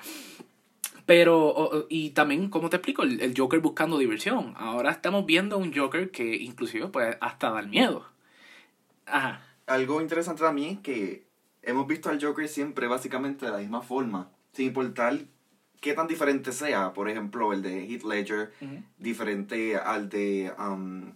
[1.06, 4.54] Pero, y también, como te explico, el, el, Joker buscando diversión.
[4.56, 8.06] Ahora estamos viendo un Joker que inclusive puede hasta dar miedo.
[9.06, 9.42] Ajá.
[9.72, 11.24] Algo interesante también es que
[11.62, 15.18] hemos visto al Joker siempre básicamente de la misma forma, sin importar
[15.80, 16.92] qué tan diferente sea.
[16.92, 18.52] Por ejemplo, el de Heath Ledger,
[18.98, 20.52] diferente al de...
[20.58, 21.12] Um,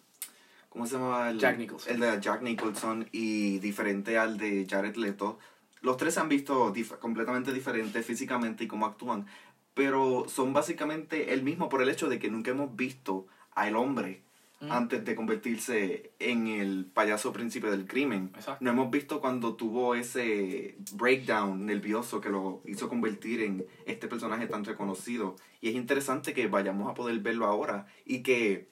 [0.70, 1.28] ¿Cómo se llama?
[1.28, 1.92] El, Jack Nicholson.
[1.92, 5.38] El de Jack Nicholson y diferente al de Jared Leto.
[5.82, 9.26] Los tres se han visto completamente diferentes físicamente y cómo actúan,
[9.74, 14.22] pero son básicamente el mismo por el hecho de que nunca hemos visto al hombre
[14.60, 18.32] antes de convertirse en el payaso príncipe del crimen.
[18.60, 24.46] No hemos visto cuando tuvo ese breakdown nervioso que lo hizo convertir en este personaje
[24.46, 25.36] tan reconocido.
[25.60, 28.68] Y es interesante que vayamos a poder verlo ahora y que,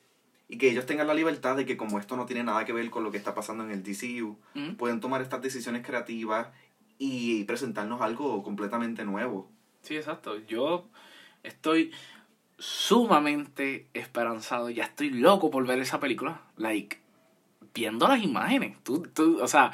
[0.48, 2.88] y que ellos tengan la libertad de que como esto no tiene nada que ver
[2.90, 4.38] con lo que está pasando en el DCU,
[4.78, 6.48] pueden tomar estas decisiones creativas
[6.98, 9.50] y presentarnos algo completamente nuevo.
[9.82, 10.38] Sí, exacto.
[10.46, 10.88] Yo
[11.42, 11.92] estoy
[12.58, 14.70] sumamente esperanzado.
[14.70, 16.42] Ya estoy loco por ver esa película.
[16.56, 16.98] Like,
[17.74, 18.76] viendo las imágenes.
[18.82, 19.72] Tú, tú, o sea,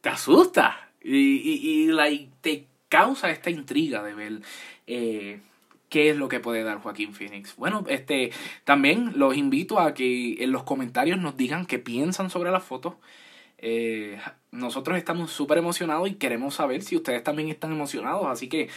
[0.00, 0.90] te asusta.
[1.02, 4.42] Y, y, y like, te causa esta intriga de ver
[4.86, 5.40] eh,
[5.88, 7.56] qué es lo que puede dar Joaquín Phoenix.
[7.56, 8.30] Bueno, este,
[8.64, 12.98] también los invito a que en los comentarios nos digan qué piensan sobre la foto.
[13.58, 14.18] Eh,
[14.50, 18.26] nosotros estamos súper emocionados y queremos saber si ustedes también están emocionados.
[18.26, 18.68] Así que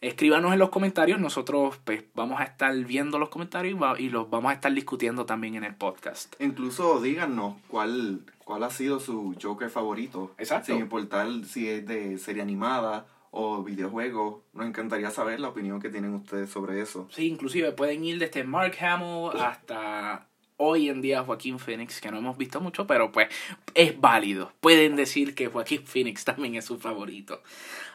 [0.00, 1.20] escríbanos en los comentarios.
[1.20, 5.54] Nosotros pues, vamos a estar viendo los comentarios y, los vamos a estar discutiendo también
[5.56, 6.34] en el podcast.
[6.40, 10.34] Incluso díganos cuál, cuál ha sido su Joker favorito.
[10.38, 10.66] Exacto.
[10.66, 14.44] Sin importar si es de serie animada o videojuego.
[14.52, 17.08] Nos encantaría saber la opinión que tienen ustedes sobre eso.
[17.10, 20.26] Sí, inclusive pueden ir desde Mark Hamill hasta
[20.58, 23.28] hoy en día Joaquín Phoenix, que no hemos visto mucho, pero pues
[23.74, 24.52] es válido.
[24.60, 27.42] Pueden decir que Joaquín Phoenix también es su favorito.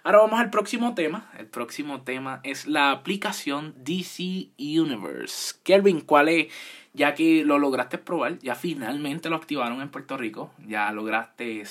[0.04, 1.30] Ahora vamos al próximo tema.
[1.38, 5.56] El próximo tema es la aplicación DC Universe.
[5.63, 6.47] Kelvin, ¿cuál es?
[6.93, 11.63] Ya que lo lograste probar, ya finalmente lo activaron en Puerto Rico, ya lograste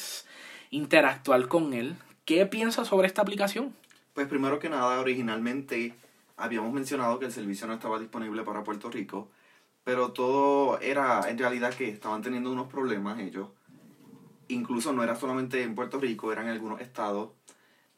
[0.70, 1.94] interactuar con él.
[2.24, 3.72] ¿Qué piensas sobre esta aplicación?
[4.14, 5.94] Pues primero que nada, originalmente
[6.36, 9.28] habíamos mencionado que el servicio no estaba disponible para Puerto Rico,
[9.84, 13.48] pero todo era en realidad que estaban teniendo unos problemas ellos.
[14.48, 17.30] Incluso no era solamente en Puerto Rico, eran en algunos estados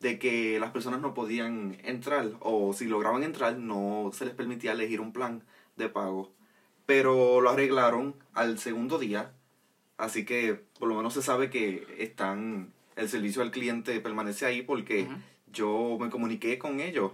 [0.01, 4.73] de que las personas no podían entrar o si lograban entrar no se les permitía
[4.73, 5.43] elegir un plan
[5.77, 6.33] de pago.
[6.87, 9.33] Pero lo arreglaron al segundo día,
[9.97, 14.63] así que por lo menos se sabe que están el servicio al cliente permanece ahí
[14.63, 15.09] porque
[15.47, 17.13] yo me comuniqué con ellos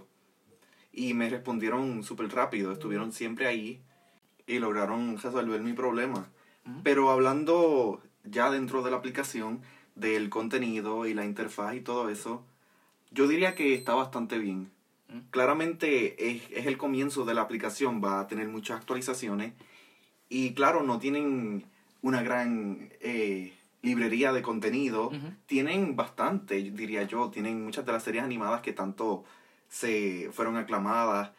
[0.91, 3.81] y me respondieron súper rápido, estuvieron siempre ahí
[4.47, 6.27] y lograron resolver mi problema.
[6.83, 9.61] Pero hablando ya dentro de la aplicación
[9.95, 12.43] del contenido y la interfaz y todo eso,
[13.11, 14.71] yo diría que está bastante bien.
[15.31, 19.53] Claramente es, es, el comienzo de la aplicación, va a tener muchas actualizaciones
[20.29, 21.65] y claro, no tienen
[22.01, 25.11] una gran eh, librería de contenido,
[25.45, 29.25] tienen bastante, diría yo, tienen muchas de las series animadas que tanto
[29.67, 31.31] se fueron aclamadas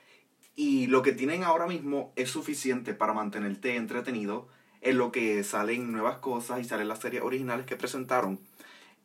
[0.54, 4.48] y lo que tienen ahora mismo es suficiente para mantenerte entretenido
[4.82, 8.38] en lo que salen nuevas cosas y salen las series originales que presentaron.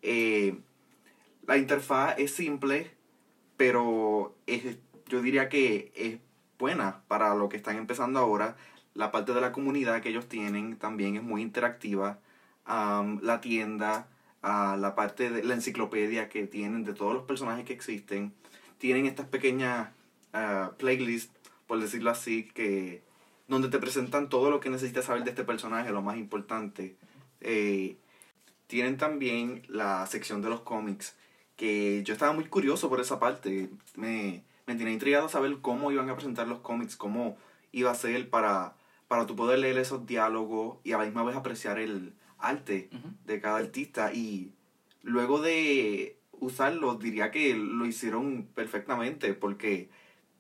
[0.02, 0.58] Eh,
[1.46, 2.92] la interfaz es simple,
[3.56, 6.20] pero es, yo diría que es
[6.60, 8.58] buena para lo que están empezando ahora.
[8.94, 12.20] La parte de la comunidad que ellos tienen también es muy interactiva.
[12.66, 14.08] la tienda,
[14.44, 18.34] uh, la parte de la enciclopedia que tienen de todos los personajes que existen.
[18.78, 19.90] Tienen estas pequeñas
[20.34, 21.34] uh, playlists,
[21.68, 23.04] por decirlo así, que
[23.48, 26.96] donde te presentan todo lo que necesitas saber de este personaje, lo más importante.
[27.42, 27.98] Eh,
[28.68, 31.16] tienen también la sección de los cómics
[31.56, 33.70] que yo estaba muy curioso por esa parte.
[33.96, 37.38] Me, me tenía intrigado saber cómo iban a presentar los cómics, cómo
[37.72, 38.76] iba a ser para,
[39.08, 42.90] para tu poder leer esos diálogos y a la misma vez apreciar el arte
[43.26, 44.14] de cada artista.
[44.14, 44.54] Y
[45.02, 49.90] luego de usarlo, diría que lo hicieron perfectamente porque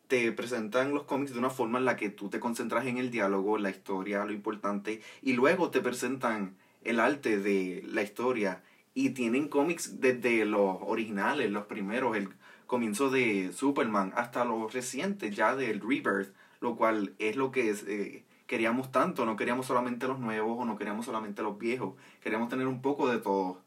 [0.07, 3.11] te presentan los cómics de una forma en la que tú te concentras en el
[3.11, 8.63] diálogo, la historia, lo importante, y luego te presentan el arte de la historia.
[8.93, 12.29] Y tienen cómics desde los originales, los primeros, el
[12.65, 18.23] comienzo de Superman, hasta los recientes ya del Rebirth, lo cual es lo que eh,
[18.47, 22.65] queríamos tanto, no queríamos solamente los nuevos o no queríamos solamente los viejos, queríamos tener
[22.65, 23.61] un poco de todo.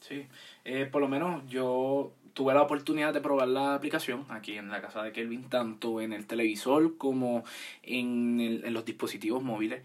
[0.00, 0.26] Sí,
[0.64, 4.82] eh, por lo menos yo tuve la oportunidad de probar la aplicación aquí en la
[4.82, 7.44] casa de Kelvin, tanto en el televisor como
[7.82, 9.82] en, en los dispositivos móviles.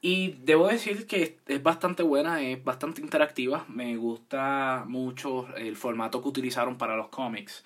[0.00, 3.66] Y debo decir que es bastante buena, es bastante interactiva.
[3.68, 7.64] Me gusta mucho el formato que utilizaron para los cómics.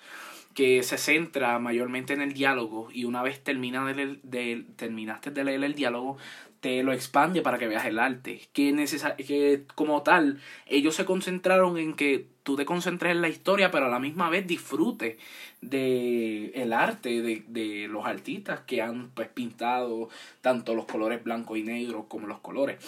[0.55, 5.43] que se centra mayormente en el diálogo y una vez termina de, de, terminaste de
[5.43, 6.17] leer el diálogo,
[6.65, 8.41] te lo expande para que veas el arte.
[8.51, 8.73] Que,
[9.17, 13.85] que como tal, ellos se concentraron en que tú te concentres en la historia, pero
[13.85, 15.15] a la misma vez disfrutes
[15.61, 20.09] de el arte de, de los artistas que han pues, pintado
[20.41, 22.79] tanto los colores blanco y negro como los colores.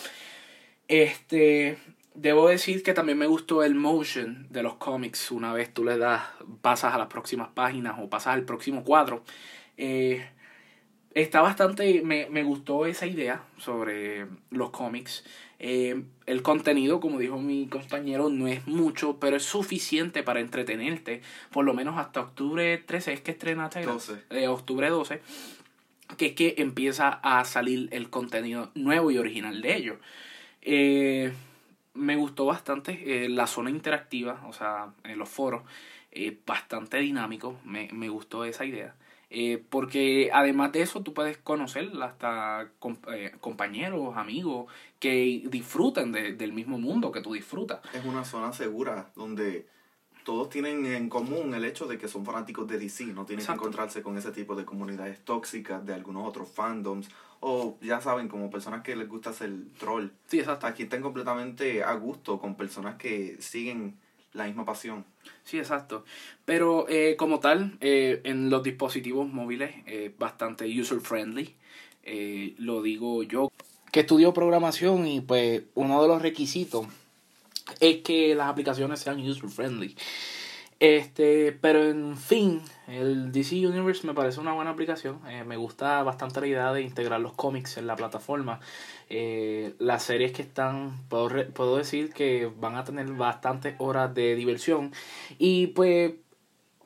[0.88, 1.78] Este,
[2.16, 5.30] debo decir que también me gustó el motion de los cómics.
[5.30, 6.24] Una vez tú le das,
[6.64, 9.24] pasas a las próximas páginas o pasas al próximo cuadro.
[9.78, 10.26] Eh,
[11.22, 15.24] está bastante, me, me, gustó esa idea sobre los cómics.
[15.58, 21.22] Eh, el contenido, como dijo mi compañero, no es mucho, pero es suficiente para entretenerte,
[21.52, 24.24] por lo menos hasta octubre 13, es que estrenaste 12.
[24.30, 25.22] Eh, octubre 12,
[26.18, 29.98] que es que empieza a salir el contenido nuevo y original de ellos.
[30.62, 31.34] Eh,
[31.96, 35.64] me gustó bastante la zona interactiva, o sea, en los foros,
[36.46, 38.94] bastante dinámico, me, me, gustó esa idea.
[39.30, 42.72] Eh, porque además de eso tú puedes conocer hasta
[43.42, 47.82] compañeros, amigos que disfruten de, del mismo mundo que tú disfrutas.
[47.94, 49.68] Es una zona segura donde
[50.24, 53.52] todos tienen en común el hecho de que son fanáticos de DC, no tienen que
[53.52, 57.10] encontrarse con ese tipo de comunidades tóxicas de algunos otros fandoms
[57.40, 60.10] o ya saben, como personas que les gusta hacer troll.
[60.26, 60.68] Sí, exacto.
[60.68, 64.00] Aquí están completamente a gusto con personas que siguen
[64.38, 65.06] la misma pasión.
[65.44, 66.06] Sí, exacto.
[66.46, 71.56] Pero eh, como tal, eh, en los dispositivos móviles, eh, bastante user friendly.
[72.04, 73.52] Eh, lo digo yo,
[73.92, 76.86] que estudio programación y pues uno de los requisitos
[77.82, 79.96] es que las aplicaciones sean user friendly.
[80.80, 85.20] Este, pero en fin, el DC Universe me parece una buena aplicación.
[85.28, 88.60] Eh, me gusta bastante la idea de integrar los cómics en la plataforma.
[89.10, 94.36] Eh, las series que están, puedo, puedo decir que van a tener bastantes horas de
[94.36, 94.94] diversión.
[95.40, 96.14] Y pues,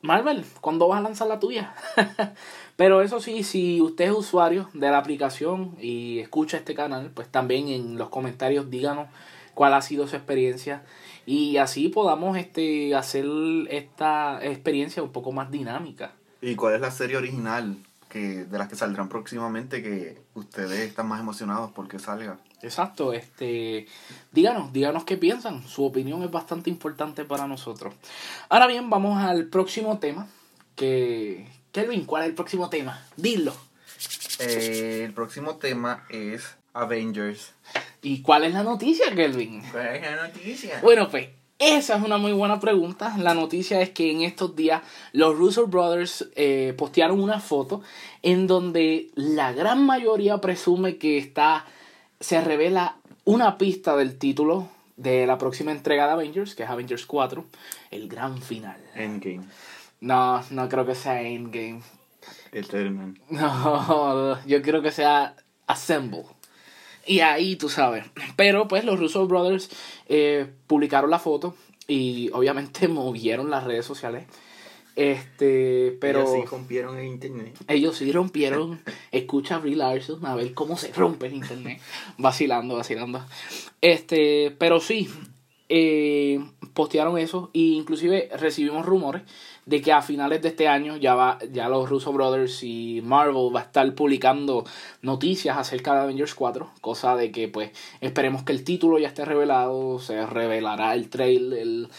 [0.02, 1.76] Marvel, ¿cuándo vas a lanzar la tuya?
[2.78, 7.28] Pero eso sí, si usted es usuario de la aplicación y escucha este canal, pues
[7.28, 9.10] también en los comentarios díganos
[9.54, 10.84] cuál ha sido su experiencia
[11.26, 13.26] y así podamos este hacer
[13.70, 16.14] esta experiencia un poco más dinámica.
[16.42, 17.78] ¿Y cuál es la serie original
[18.10, 22.40] que de las que saldrán próximamente que ustedes están más emocionados porque salga?
[22.62, 23.88] Exacto, este
[24.32, 27.94] díganos, díganos qué piensan, su opinión es bastante importante para nosotros.
[28.50, 30.28] Ahora bien, vamos al próximo tema
[30.76, 33.04] que Kelvin, ¿cuál es el próximo tema?
[33.16, 33.54] Dilo.
[34.40, 37.54] Eh, el próximo tema es Avengers.
[38.02, 39.62] ¿Y cuál es la noticia, Kelvin?
[39.72, 40.80] ¿Cuál es la noticia?
[40.82, 43.16] Bueno, pues esa es una muy buena pregunta.
[43.20, 44.82] La noticia es que en estos días
[45.14, 47.84] los Russo Brothers eh, postearon una foto
[48.24, 51.66] en donde la gran mayoría presume que está
[52.20, 57.06] se revela una pista del título de la próxima entrega de Avengers, que es Avengers
[57.06, 57.46] 4,
[57.92, 58.78] el gran final.
[58.96, 59.46] Endgame.
[60.00, 61.82] No, no creo que sea Endgame.
[62.52, 63.20] Eternal.
[63.30, 65.36] No, yo creo que sea
[65.68, 66.26] Assemble.
[67.12, 68.06] Y ahí tú sabes.
[68.38, 69.70] Pero pues los Russo Brothers
[70.08, 74.26] eh, publicaron la foto y obviamente movieron las redes sociales.
[74.96, 76.22] Este, pero.
[76.22, 77.58] Ellos sí rompieron el internet.
[77.68, 78.82] Ellos sí rompieron.
[79.12, 81.82] Escucha a Brie Larson a ver cómo se rompe el internet.
[82.18, 83.26] Vacilando, vacilando.
[83.82, 85.10] Este, pero sí.
[85.68, 86.40] Eh,
[86.74, 87.52] postearon eso.
[87.54, 89.24] E inclusive recibimos rumores
[89.66, 93.56] de que a finales de este año ya va ya los Russo Brothers y Marvel
[93.56, 94.66] va a estar publicando
[95.02, 97.72] noticias acerca de Avengers 4, cosa de que pues
[98.02, 101.90] esperemos que el título ya esté revelado, se revelará el trailer,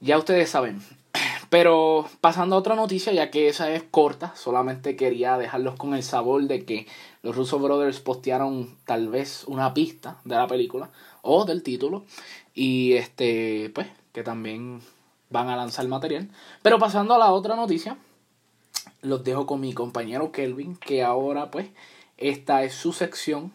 [0.00, 0.80] ya ustedes saben.
[1.50, 6.02] Pero pasando a otra noticia, ya que esa es corta, solamente quería dejarlos con el
[6.02, 6.86] sabor de que
[7.22, 10.90] los Russo Brothers postearon tal vez una pista de la película
[11.22, 12.04] o del título
[12.54, 14.80] y este pues que también
[15.30, 16.28] van a lanzar material.
[16.62, 17.96] Pero pasando a la otra noticia,
[19.02, 21.68] los dejo con mi compañero Kelvin, que ahora pues
[22.16, 23.52] esta es su sección.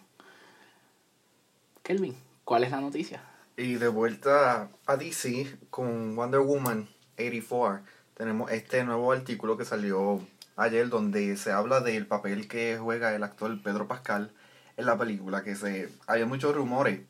[1.83, 3.23] Kelvin, ¿cuál es la noticia?
[3.57, 7.81] Y de vuelta a DC con Wonder Woman 84,
[8.15, 10.21] tenemos este nuevo artículo que salió
[10.55, 14.31] ayer donde se habla del papel que juega el actor Pedro Pascal
[14.77, 17.01] en la película, que se había muchos rumores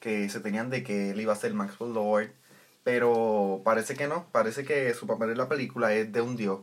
[0.00, 2.30] que se tenían de que él iba a ser Maxwell Lord,
[2.86, 6.60] pero parece que no, parece que su papel en la película es de un dios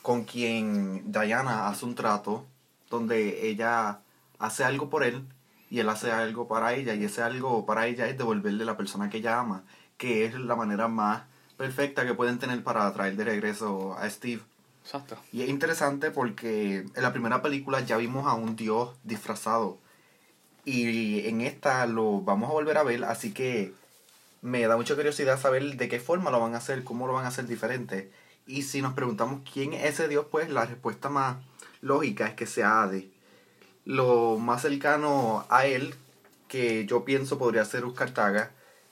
[0.00, 2.46] con quien Diana hace un trato
[2.88, 4.00] donde ella
[4.38, 5.26] hace algo por él
[5.68, 9.10] y él hace algo para ella y ese algo para ella es devolverle la persona
[9.10, 9.64] que ella ama,
[9.98, 11.24] que es la manera más
[11.58, 14.40] perfecta que pueden tener para traer de regreso a Steve.
[14.82, 15.18] Exacto.
[15.30, 19.78] Y es interesante porque en la primera película ya vimos a un dios disfrazado
[20.64, 23.74] y en esta lo vamos a volver a ver, así que
[24.42, 27.24] me da mucha curiosidad saber de qué forma lo van a hacer, cómo lo van
[27.24, 28.10] a hacer diferente.
[28.46, 31.36] Y si nos preguntamos quién es ese Dios, pues la respuesta más
[31.80, 33.04] lógica es que sea Hades.
[33.84, 35.94] Lo más cercano a él,
[36.48, 38.50] que yo pienso podría ser Uskartaga,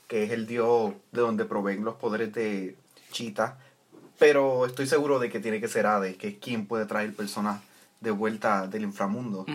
[0.08, 2.76] que es el dios de donde proveen los poderes de
[3.10, 3.58] Chita.
[4.18, 7.60] Pero estoy seguro de que tiene que ser Hades, que es quien puede traer personas
[8.00, 9.46] de vuelta del inframundo.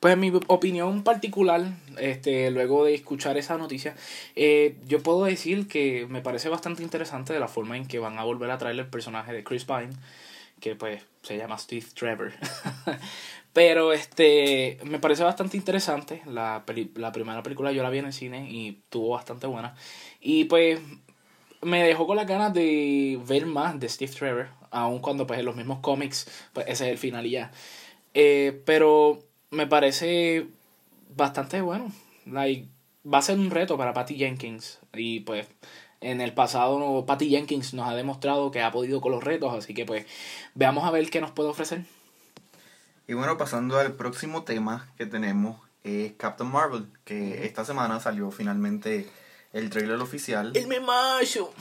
[0.00, 3.96] Pues en mi opinión particular, este, luego de escuchar esa noticia,
[4.36, 8.16] eh, yo puedo decir que me parece bastante interesante de la forma en que van
[8.16, 9.90] a volver a traer el personaje de Chris Pine,
[10.60, 12.32] que pues se llama Steve Trevor.
[13.52, 16.22] Pero este me parece bastante interesante.
[16.26, 19.74] La, la primera película yo la vi en el cine y tuvo bastante buena.
[20.20, 20.80] Y pues
[21.60, 25.46] me dejó con las ganas de ver más de Steve Trevor, aun cuando pues en
[25.46, 27.50] los mismos cómics, pues ese es el final y ya.
[28.14, 30.46] Eh, pero me parece
[31.14, 31.92] bastante bueno.
[32.26, 32.68] Like,
[33.10, 34.78] va a ser un reto para Patty Jenkins.
[34.92, 35.46] Y pues
[36.00, 39.52] en el pasado Patty Jenkins nos ha demostrado que ha podido con los retos.
[39.54, 40.06] Así que pues
[40.54, 41.84] veamos a ver qué nos puede ofrecer.
[43.06, 46.86] Y bueno, pasando al próximo tema que tenemos es Captain Marvel.
[47.04, 49.08] Que esta semana salió finalmente
[49.52, 50.52] el trailer oficial.
[50.54, 51.52] El memacho.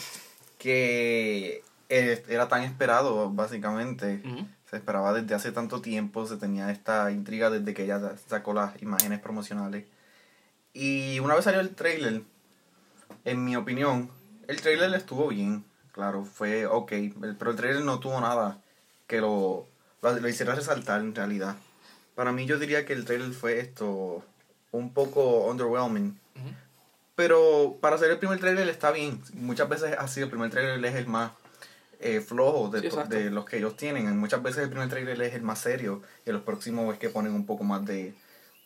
[0.58, 4.22] Que era tan esperado, básicamente.
[4.70, 8.82] Se esperaba desde hace tanto tiempo, se tenía esta intriga desde que ella sacó las
[8.82, 9.86] imágenes promocionales.
[10.74, 12.24] Y una vez salió el trailer,
[13.24, 14.12] en mi opinión,
[14.48, 16.92] el trailer estuvo bien, claro, fue ok,
[17.40, 18.62] pero el trailer no tuvo nada
[19.08, 19.68] que lo,
[20.02, 21.56] lo, hiciera resaltar en realidad.
[22.16, 24.24] Para mí yo diría que el trailer fue esto,
[24.72, 26.20] un poco underwhelming.
[27.16, 29.22] Pero para hacer el primer trailer está bien.
[29.34, 31.32] Muchas veces así el primer trailer es el más
[32.00, 34.18] eh, flojos de, de, los que ellos tienen.
[34.18, 37.34] Muchas veces el primer trailer es el más serio y los próximos es que ponen
[37.34, 38.14] un poco más de,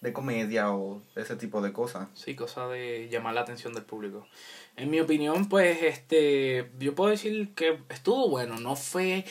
[0.02, 2.08] de comedia o ese tipo de cosas.
[2.14, 4.28] Sí, cosa de llamar la atención del público.
[4.76, 9.26] En mi opinión, pues, este, yo puedo decir que estuvo bueno, no fue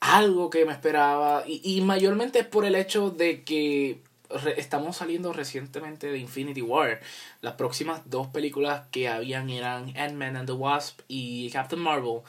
[0.00, 4.02] algo que me esperaba y, y mayormente es por el hecho de que
[4.56, 7.00] estamos saliendo recientemente de Infinity War.
[7.40, 12.20] Las próximas dos películas que habían eran Ant-Man and the Wasp y Captain Marvel.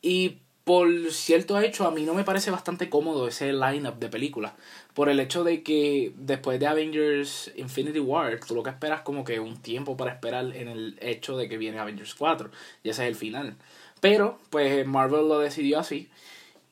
[0.00, 4.52] Y por cierto hecho, a mí no me parece bastante cómodo ese lineup de películas.
[4.94, 9.24] Por el hecho de que después de Avengers Infinity War, tú lo que esperas como
[9.24, 12.50] que un tiempo para esperar en el hecho de que viene Avengers 4.
[12.84, 13.56] Y ese es el final.
[14.00, 16.08] Pero, pues Marvel lo decidió así.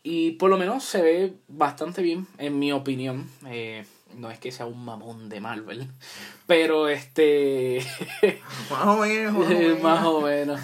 [0.03, 3.29] Y por lo menos se ve bastante bien, en mi opinión.
[3.47, 3.85] Eh,
[4.17, 5.89] no es que sea un mamón de Marvel,
[6.47, 7.81] pero este...
[8.71, 9.83] más o menos.
[9.83, 10.61] Más o menos.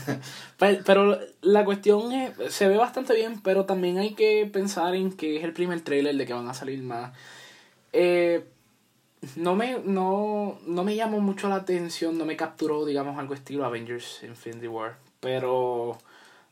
[0.58, 5.36] Pero, la cuestión es, se ve bastante bien, pero también hay que pensar en que
[5.36, 7.12] es el primer trailer de que van a salir más.
[7.92, 8.44] Eh,
[9.36, 13.64] no me, no, no me llamó mucho la atención, no me capturó, digamos, algo estilo
[13.64, 15.98] Avengers Infinity War, pero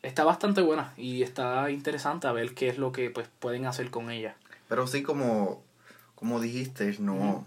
[0.03, 3.91] está bastante buena y está interesante a ver qué es lo que pues pueden hacer
[3.91, 4.37] con ella.
[4.69, 5.63] Pero sí como
[6.25, 7.45] como dijiste, no,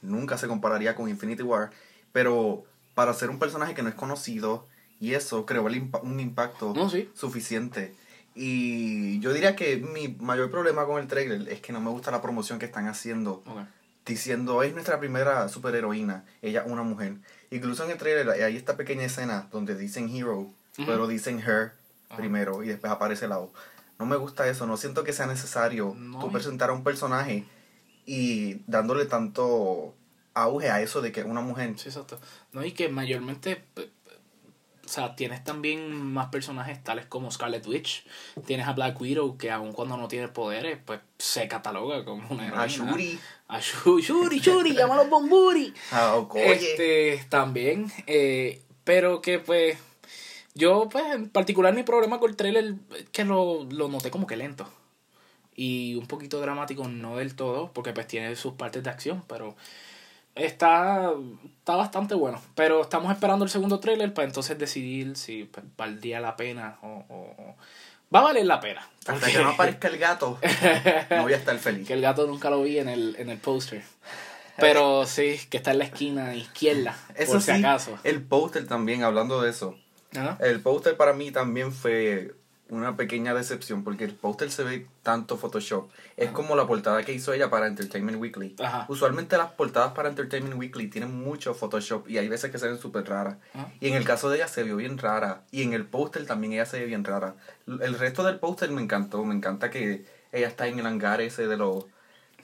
[0.00, 1.68] nunca se compararía con Infinity War,
[2.10, 2.64] pero
[2.94, 4.66] para ser un personaje que no es conocido
[4.98, 6.72] y eso creó un impacto
[7.12, 7.94] suficiente.
[8.34, 12.10] Y yo diría que mi mayor problema con el trailer es que no me gusta
[12.10, 13.42] la promoción que están haciendo.
[14.06, 17.16] Diciendo, es nuestra primera superheroína, ella una mujer.
[17.50, 20.48] Incluso en el trailer hay esta pequeña escena donde dicen hero,
[20.86, 21.72] pero dicen her
[22.16, 23.52] primero y después aparece la O.
[23.98, 27.44] No me gusta eso, no siento que sea necesario tú presentar a un personaje
[28.06, 29.94] y dándole tanto
[30.34, 31.74] auge a eso de que una mujer.
[31.76, 32.20] Sí, exacto.
[32.52, 33.64] No, y que mayormente.
[34.84, 38.04] O sea, tienes también más personajes tales como Scarlet Witch.
[38.46, 42.46] Tienes a Black Widow, que aun cuando no tiene poderes, pues se cataloga como una
[42.46, 42.62] heroína.
[42.62, 43.18] A Shuri.
[43.48, 45.72] A Shuri, Shuri, Shuri, llámalo Bomburi.
[45.90, 47.90] A Este, también.
[48.06, 49.78] Eh, pero que pues.
[50.56, 54.28] Yo, pues, en particular, mi problema con el trailer es que lo, lo noté como
[54.28, 54.68] que lento
[55.54, 59.54] y un poquito dramático, no del todo, porque pues tiene sus partes de acción, pero
[60.34, 61.12] está,
[61.58, 62.40] está bastante bueno.
[62.54, 67.04] Pero estamos esperando el segundo trailer para entonces decidir si pues, valdría la pena o,
[67.08, 67.56] o,
[68.14, 68.86] va a valer la pena.
[69.06, 70.38] Hasta que no aparezca el gato,
[71.10, 71.86] no voy a estar feliz.
[71.86, 73.82] que el gato nunca lo vi en el, en el póster.
[74.56, 77.98] Pero sí, que está en la esquina izquierda, eso por si acaso.
[78.04, 79.76] El póster también, hablando de eso.
[80.38, 82.34] El póster para mí también fue
[82.70, 85.90] una pequeña decepción porque el póster se ve tanto Photoshop.
[86.16, 88.56] Es como la portada que hizo ella para Entertainment Weekly.
[88.88, 92.78] Usualmente las portadas para Entertainment Weekly tienen mucho Photoshop y hay veces que se ven
[92.78, 93.36] súper raras.
[93.80, 95.42] Y en el caso de ella se vio bien rara.
[95.50, 97.34] Y en el póster también ella se ve bien rara.
[97.66, 99.24] El resto del póster me encantó.
[99.24, 101.84] Me encanta que ella está en el hangar ese de los,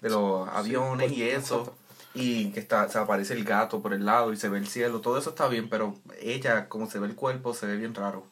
[0.00, 1.74] de los aviones pues, y eso.
[2.12, 5.00] Y que está, se aparece el gato por el lado y se ve el cielo.
[5.00, 8.26] Todo eso está bien, pero ella, como se ve el cuerpo, se ve bien raro.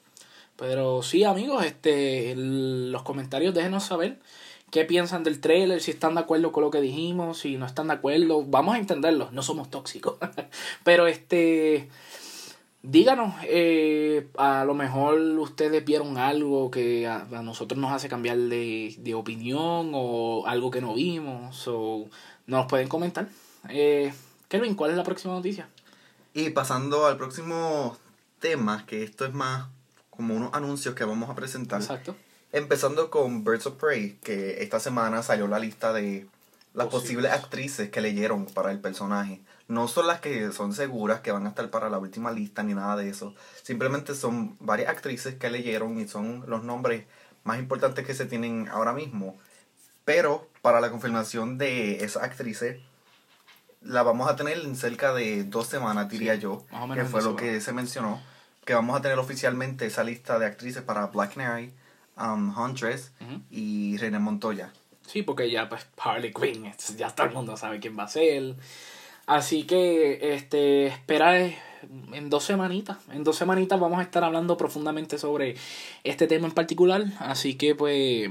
[0.58, 4.18] Pero sí, amigos, este, los comentarios déjenos saber
[4.72, 7.86] qué piensan del trailer, si están de acuerdo con lo que dijimos, si no están
[7.86, 10.16] de acuerdo, vamos a entenderlo, no somos tóxicos.
[10.84, 11.88] Pero este,
[12.82, 18.96] díganos, eh, a lo mejor ustedes vieron algo que a, nosotros nos hace cambiar de,
[18.98, 22.08] de, opinión o algo que no vimos, o
[22.48, 23.28] nos pueden comentar.
[23.68, 24.12] Eh,
[24.48, 25.68] Kelvin, ¿cuál es la próxima noticia?
[26.34, 27.96] Y pasando al próximo
[28.40, 29.68] tema, que esto es más
[30.18, 31.80] como unos anuncios que vamos a presentar.
[31.80, 32.16] Exacto.
[32.50, 36.26] Empezando con Birds of Prey, que esta semana salió la lista de
[36.74, 39.40] las posibles actrices que leyeron para el personaje.
[39.68, 42.74] No son las que son seguras que van a estar para la última lista ni
[42.74, 43.32] nada de eso.
[43.62, 47.04] Simplemente son varias actrices que leyeron y son los nombres
[47.44, 49.38] más importantes que se tienen ahora mismo.
[50.04, 52.80] Pero para la confirmación de esas actrices,
[53.82, 56.64] la vamos a tener en cerca de dos semanas, diría yo.
[56.92, 58.20] que fue lo que se mencionó.
[58.68, 61.72] Que vamos a tener oficialmente esa lista de actrices para Black Canary
[62.18, 63.12] um, Huntress
[63.50, 64.70] y René Montoya.
[65.06, 68.56] Sí, porque ya pues Harley Quinn, ya todo el mundo sabe quién va a ser.
[69.24, 72.98] Así que este espera en dos semanitas.
[73.10, 75.56] En dos semanitas vamos a estar hablando profundamente sobre
[76.04, 77.06] este tema en particular.
[77.20, 78.28] Así que pues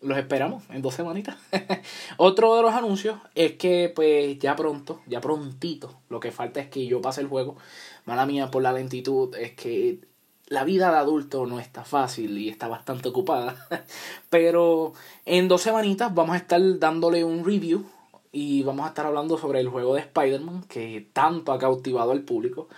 [0.00, 1.36] los esperamos en dos semanitas.
[2.16, 6.68] Otro de los anuncios es que pues ya pronto, ya prontito, lo que falta es
[6.68, 7.56] que yo pase el juego.
[8.04, 10.00] Mala mía por la lentitud, es que
[10.48, 13.56] la vida de adulto no está fácil y está bastante ocupada.
[14.30, 14.92] Pero
[15.24, 17.84] en dos semanitas vamos a estar dándole un review
[18.32, 22.22] y vamos a estar hablando sobre el juego de Spider-Man que tanto ha cautivado al
[22.22, 22.68] público.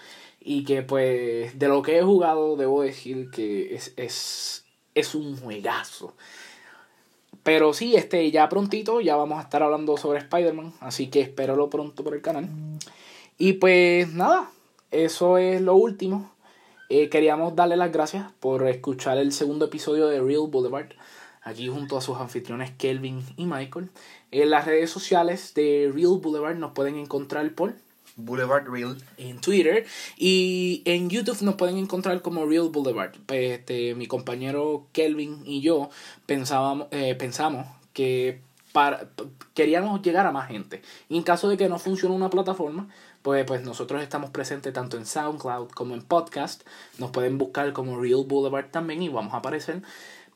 [0.40, 4.64] Y que pues de lo que he jugado debo decir que es, es,
[4.94, 6.14] es un juegazo.
[7.42, 10.72] Pero sí, este, ya prontito ya vamos a estar hablando sobre Spider-Man.
[10.80, 12.48] Así que espéralo pronto por el canal.
[13.38, 14.50] Y pues nada,
[14.90, 16.32] eso es lo último.
[16.88, 20.88] Eh, queríamos darle las gracias por escuchar el segundo episodio de Real Boulevard,
[21.42, 23.90] aquí junto a sus anfitriones Kelvin y Michael.
[24.30, 27.74] En las redes sociales de Real Boulevard nos pueden encontrar por
[28.18, 29.86] Boulevard Real en Twitter
[30.18, 33.12] y en YouTube nos pueden encontrar como Real Boulevard.
[33.28, 35.88] Este, mi compañero Kelvin y yo
[36.26, 38.40] pensábamos, eh, pensamos que
[38.72, 39.08] para,
[39.54, 40.82] queríamos llegar a más gente.
[41.08, 42.88] Y en caso de que no funcione una plataforma,
[43.22, 46.62] pues, pues nosotros estamos presentes tanto en SoundCloud como en podcast.
[46.98, 49.82] Nos pueden buscar como Real Boulevard también y vamos a aparecer.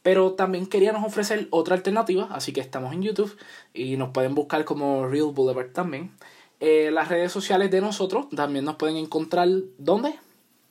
[0.02, 3.36] Pero también queríamos ofrecer otra alternativa, así que estamos en YouTube
[3.72, 6.10] y nos pueden buscar como Real Boulevard también.
[6.64, 9.48] Eh, las redes sociales de nosotros también nos pueden encontrar,
[9.78, 10.14] ¿dónde?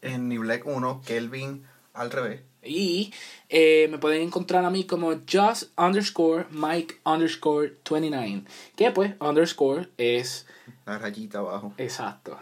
[0.02, 2.44] En Niblack 1, Kelvin al revés.
[2.64, 3.14] Y
[3.50, 8.46] eh, me pueden encontrar a mí como just underscore Mike underscore 29.
[8.78, 10.48] Que pues underscore es...
[10.86, 11.74] La rayita abajo.
[11.78, 12.40] Exacto.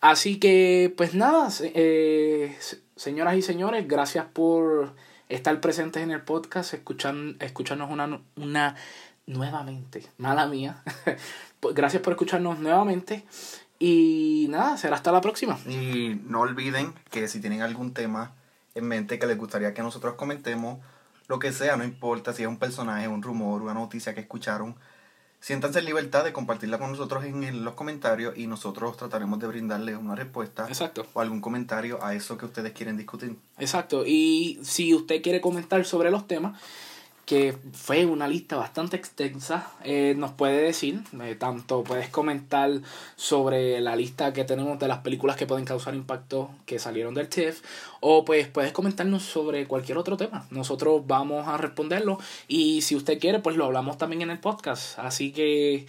[0.00, 2.56] Así que pues nada, eh,
[2.94, 4.94] señoras y señores, gracias por
[5.28, 8.76] estar presentes en el podcast, escuchan, escucharnos una, una
[9.26, 10.06] nuevamente.
[10.18, 10.84] Mala mía.
[11.62, 13.24] Gracias por escucharnos nuevamente.
[13.78, 15.58] Y nada, será hasta la próxima.
[15.66, 18.32] Y no olviden que si tienen algún tema
[18.74, 20.78] en mente que les gustaría que nosotros comentemos,
[21.28, 24.76] lo que sea, no importa si es un personaje, un rumor, una noticia que escucharon,
[25.40, 29.96] siéntanse en libertad de compartirla con nosotros en los comentarios y nosotros trataremos de brindarles
[29.96, 31.06] una respuesta Exacto.
[31.12, 33.36] o algún comentario a eso que ustedes quieren discutir.
[33.58, 36.60] Exacto, y si usted quiere comentar sobre los temas,
[37.32, 39.72] que fue una lista bastante extensa.
[39.84, 42.70] Eh, nos puede decir, eh, tanto puedes comentar
[43.16, 47.30] sobre la lista que tenemos de las películas que pueden causar impacto que salieron del
[47.30, 47.62] TIFF,
[48.00, 50.46] o pues puedes comentarnos sobre cualquier otro tema.
[50.50, 52.18] Nosotros vamos a responderlo
[52.48, 54.98] y si usted quiere, pues lo hablamos también en el podcast.
[54.98, 55.86] Así que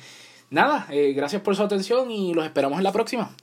[0.50, 3.36] nada, eh, gracias por su atención y los esperamos en la próxima.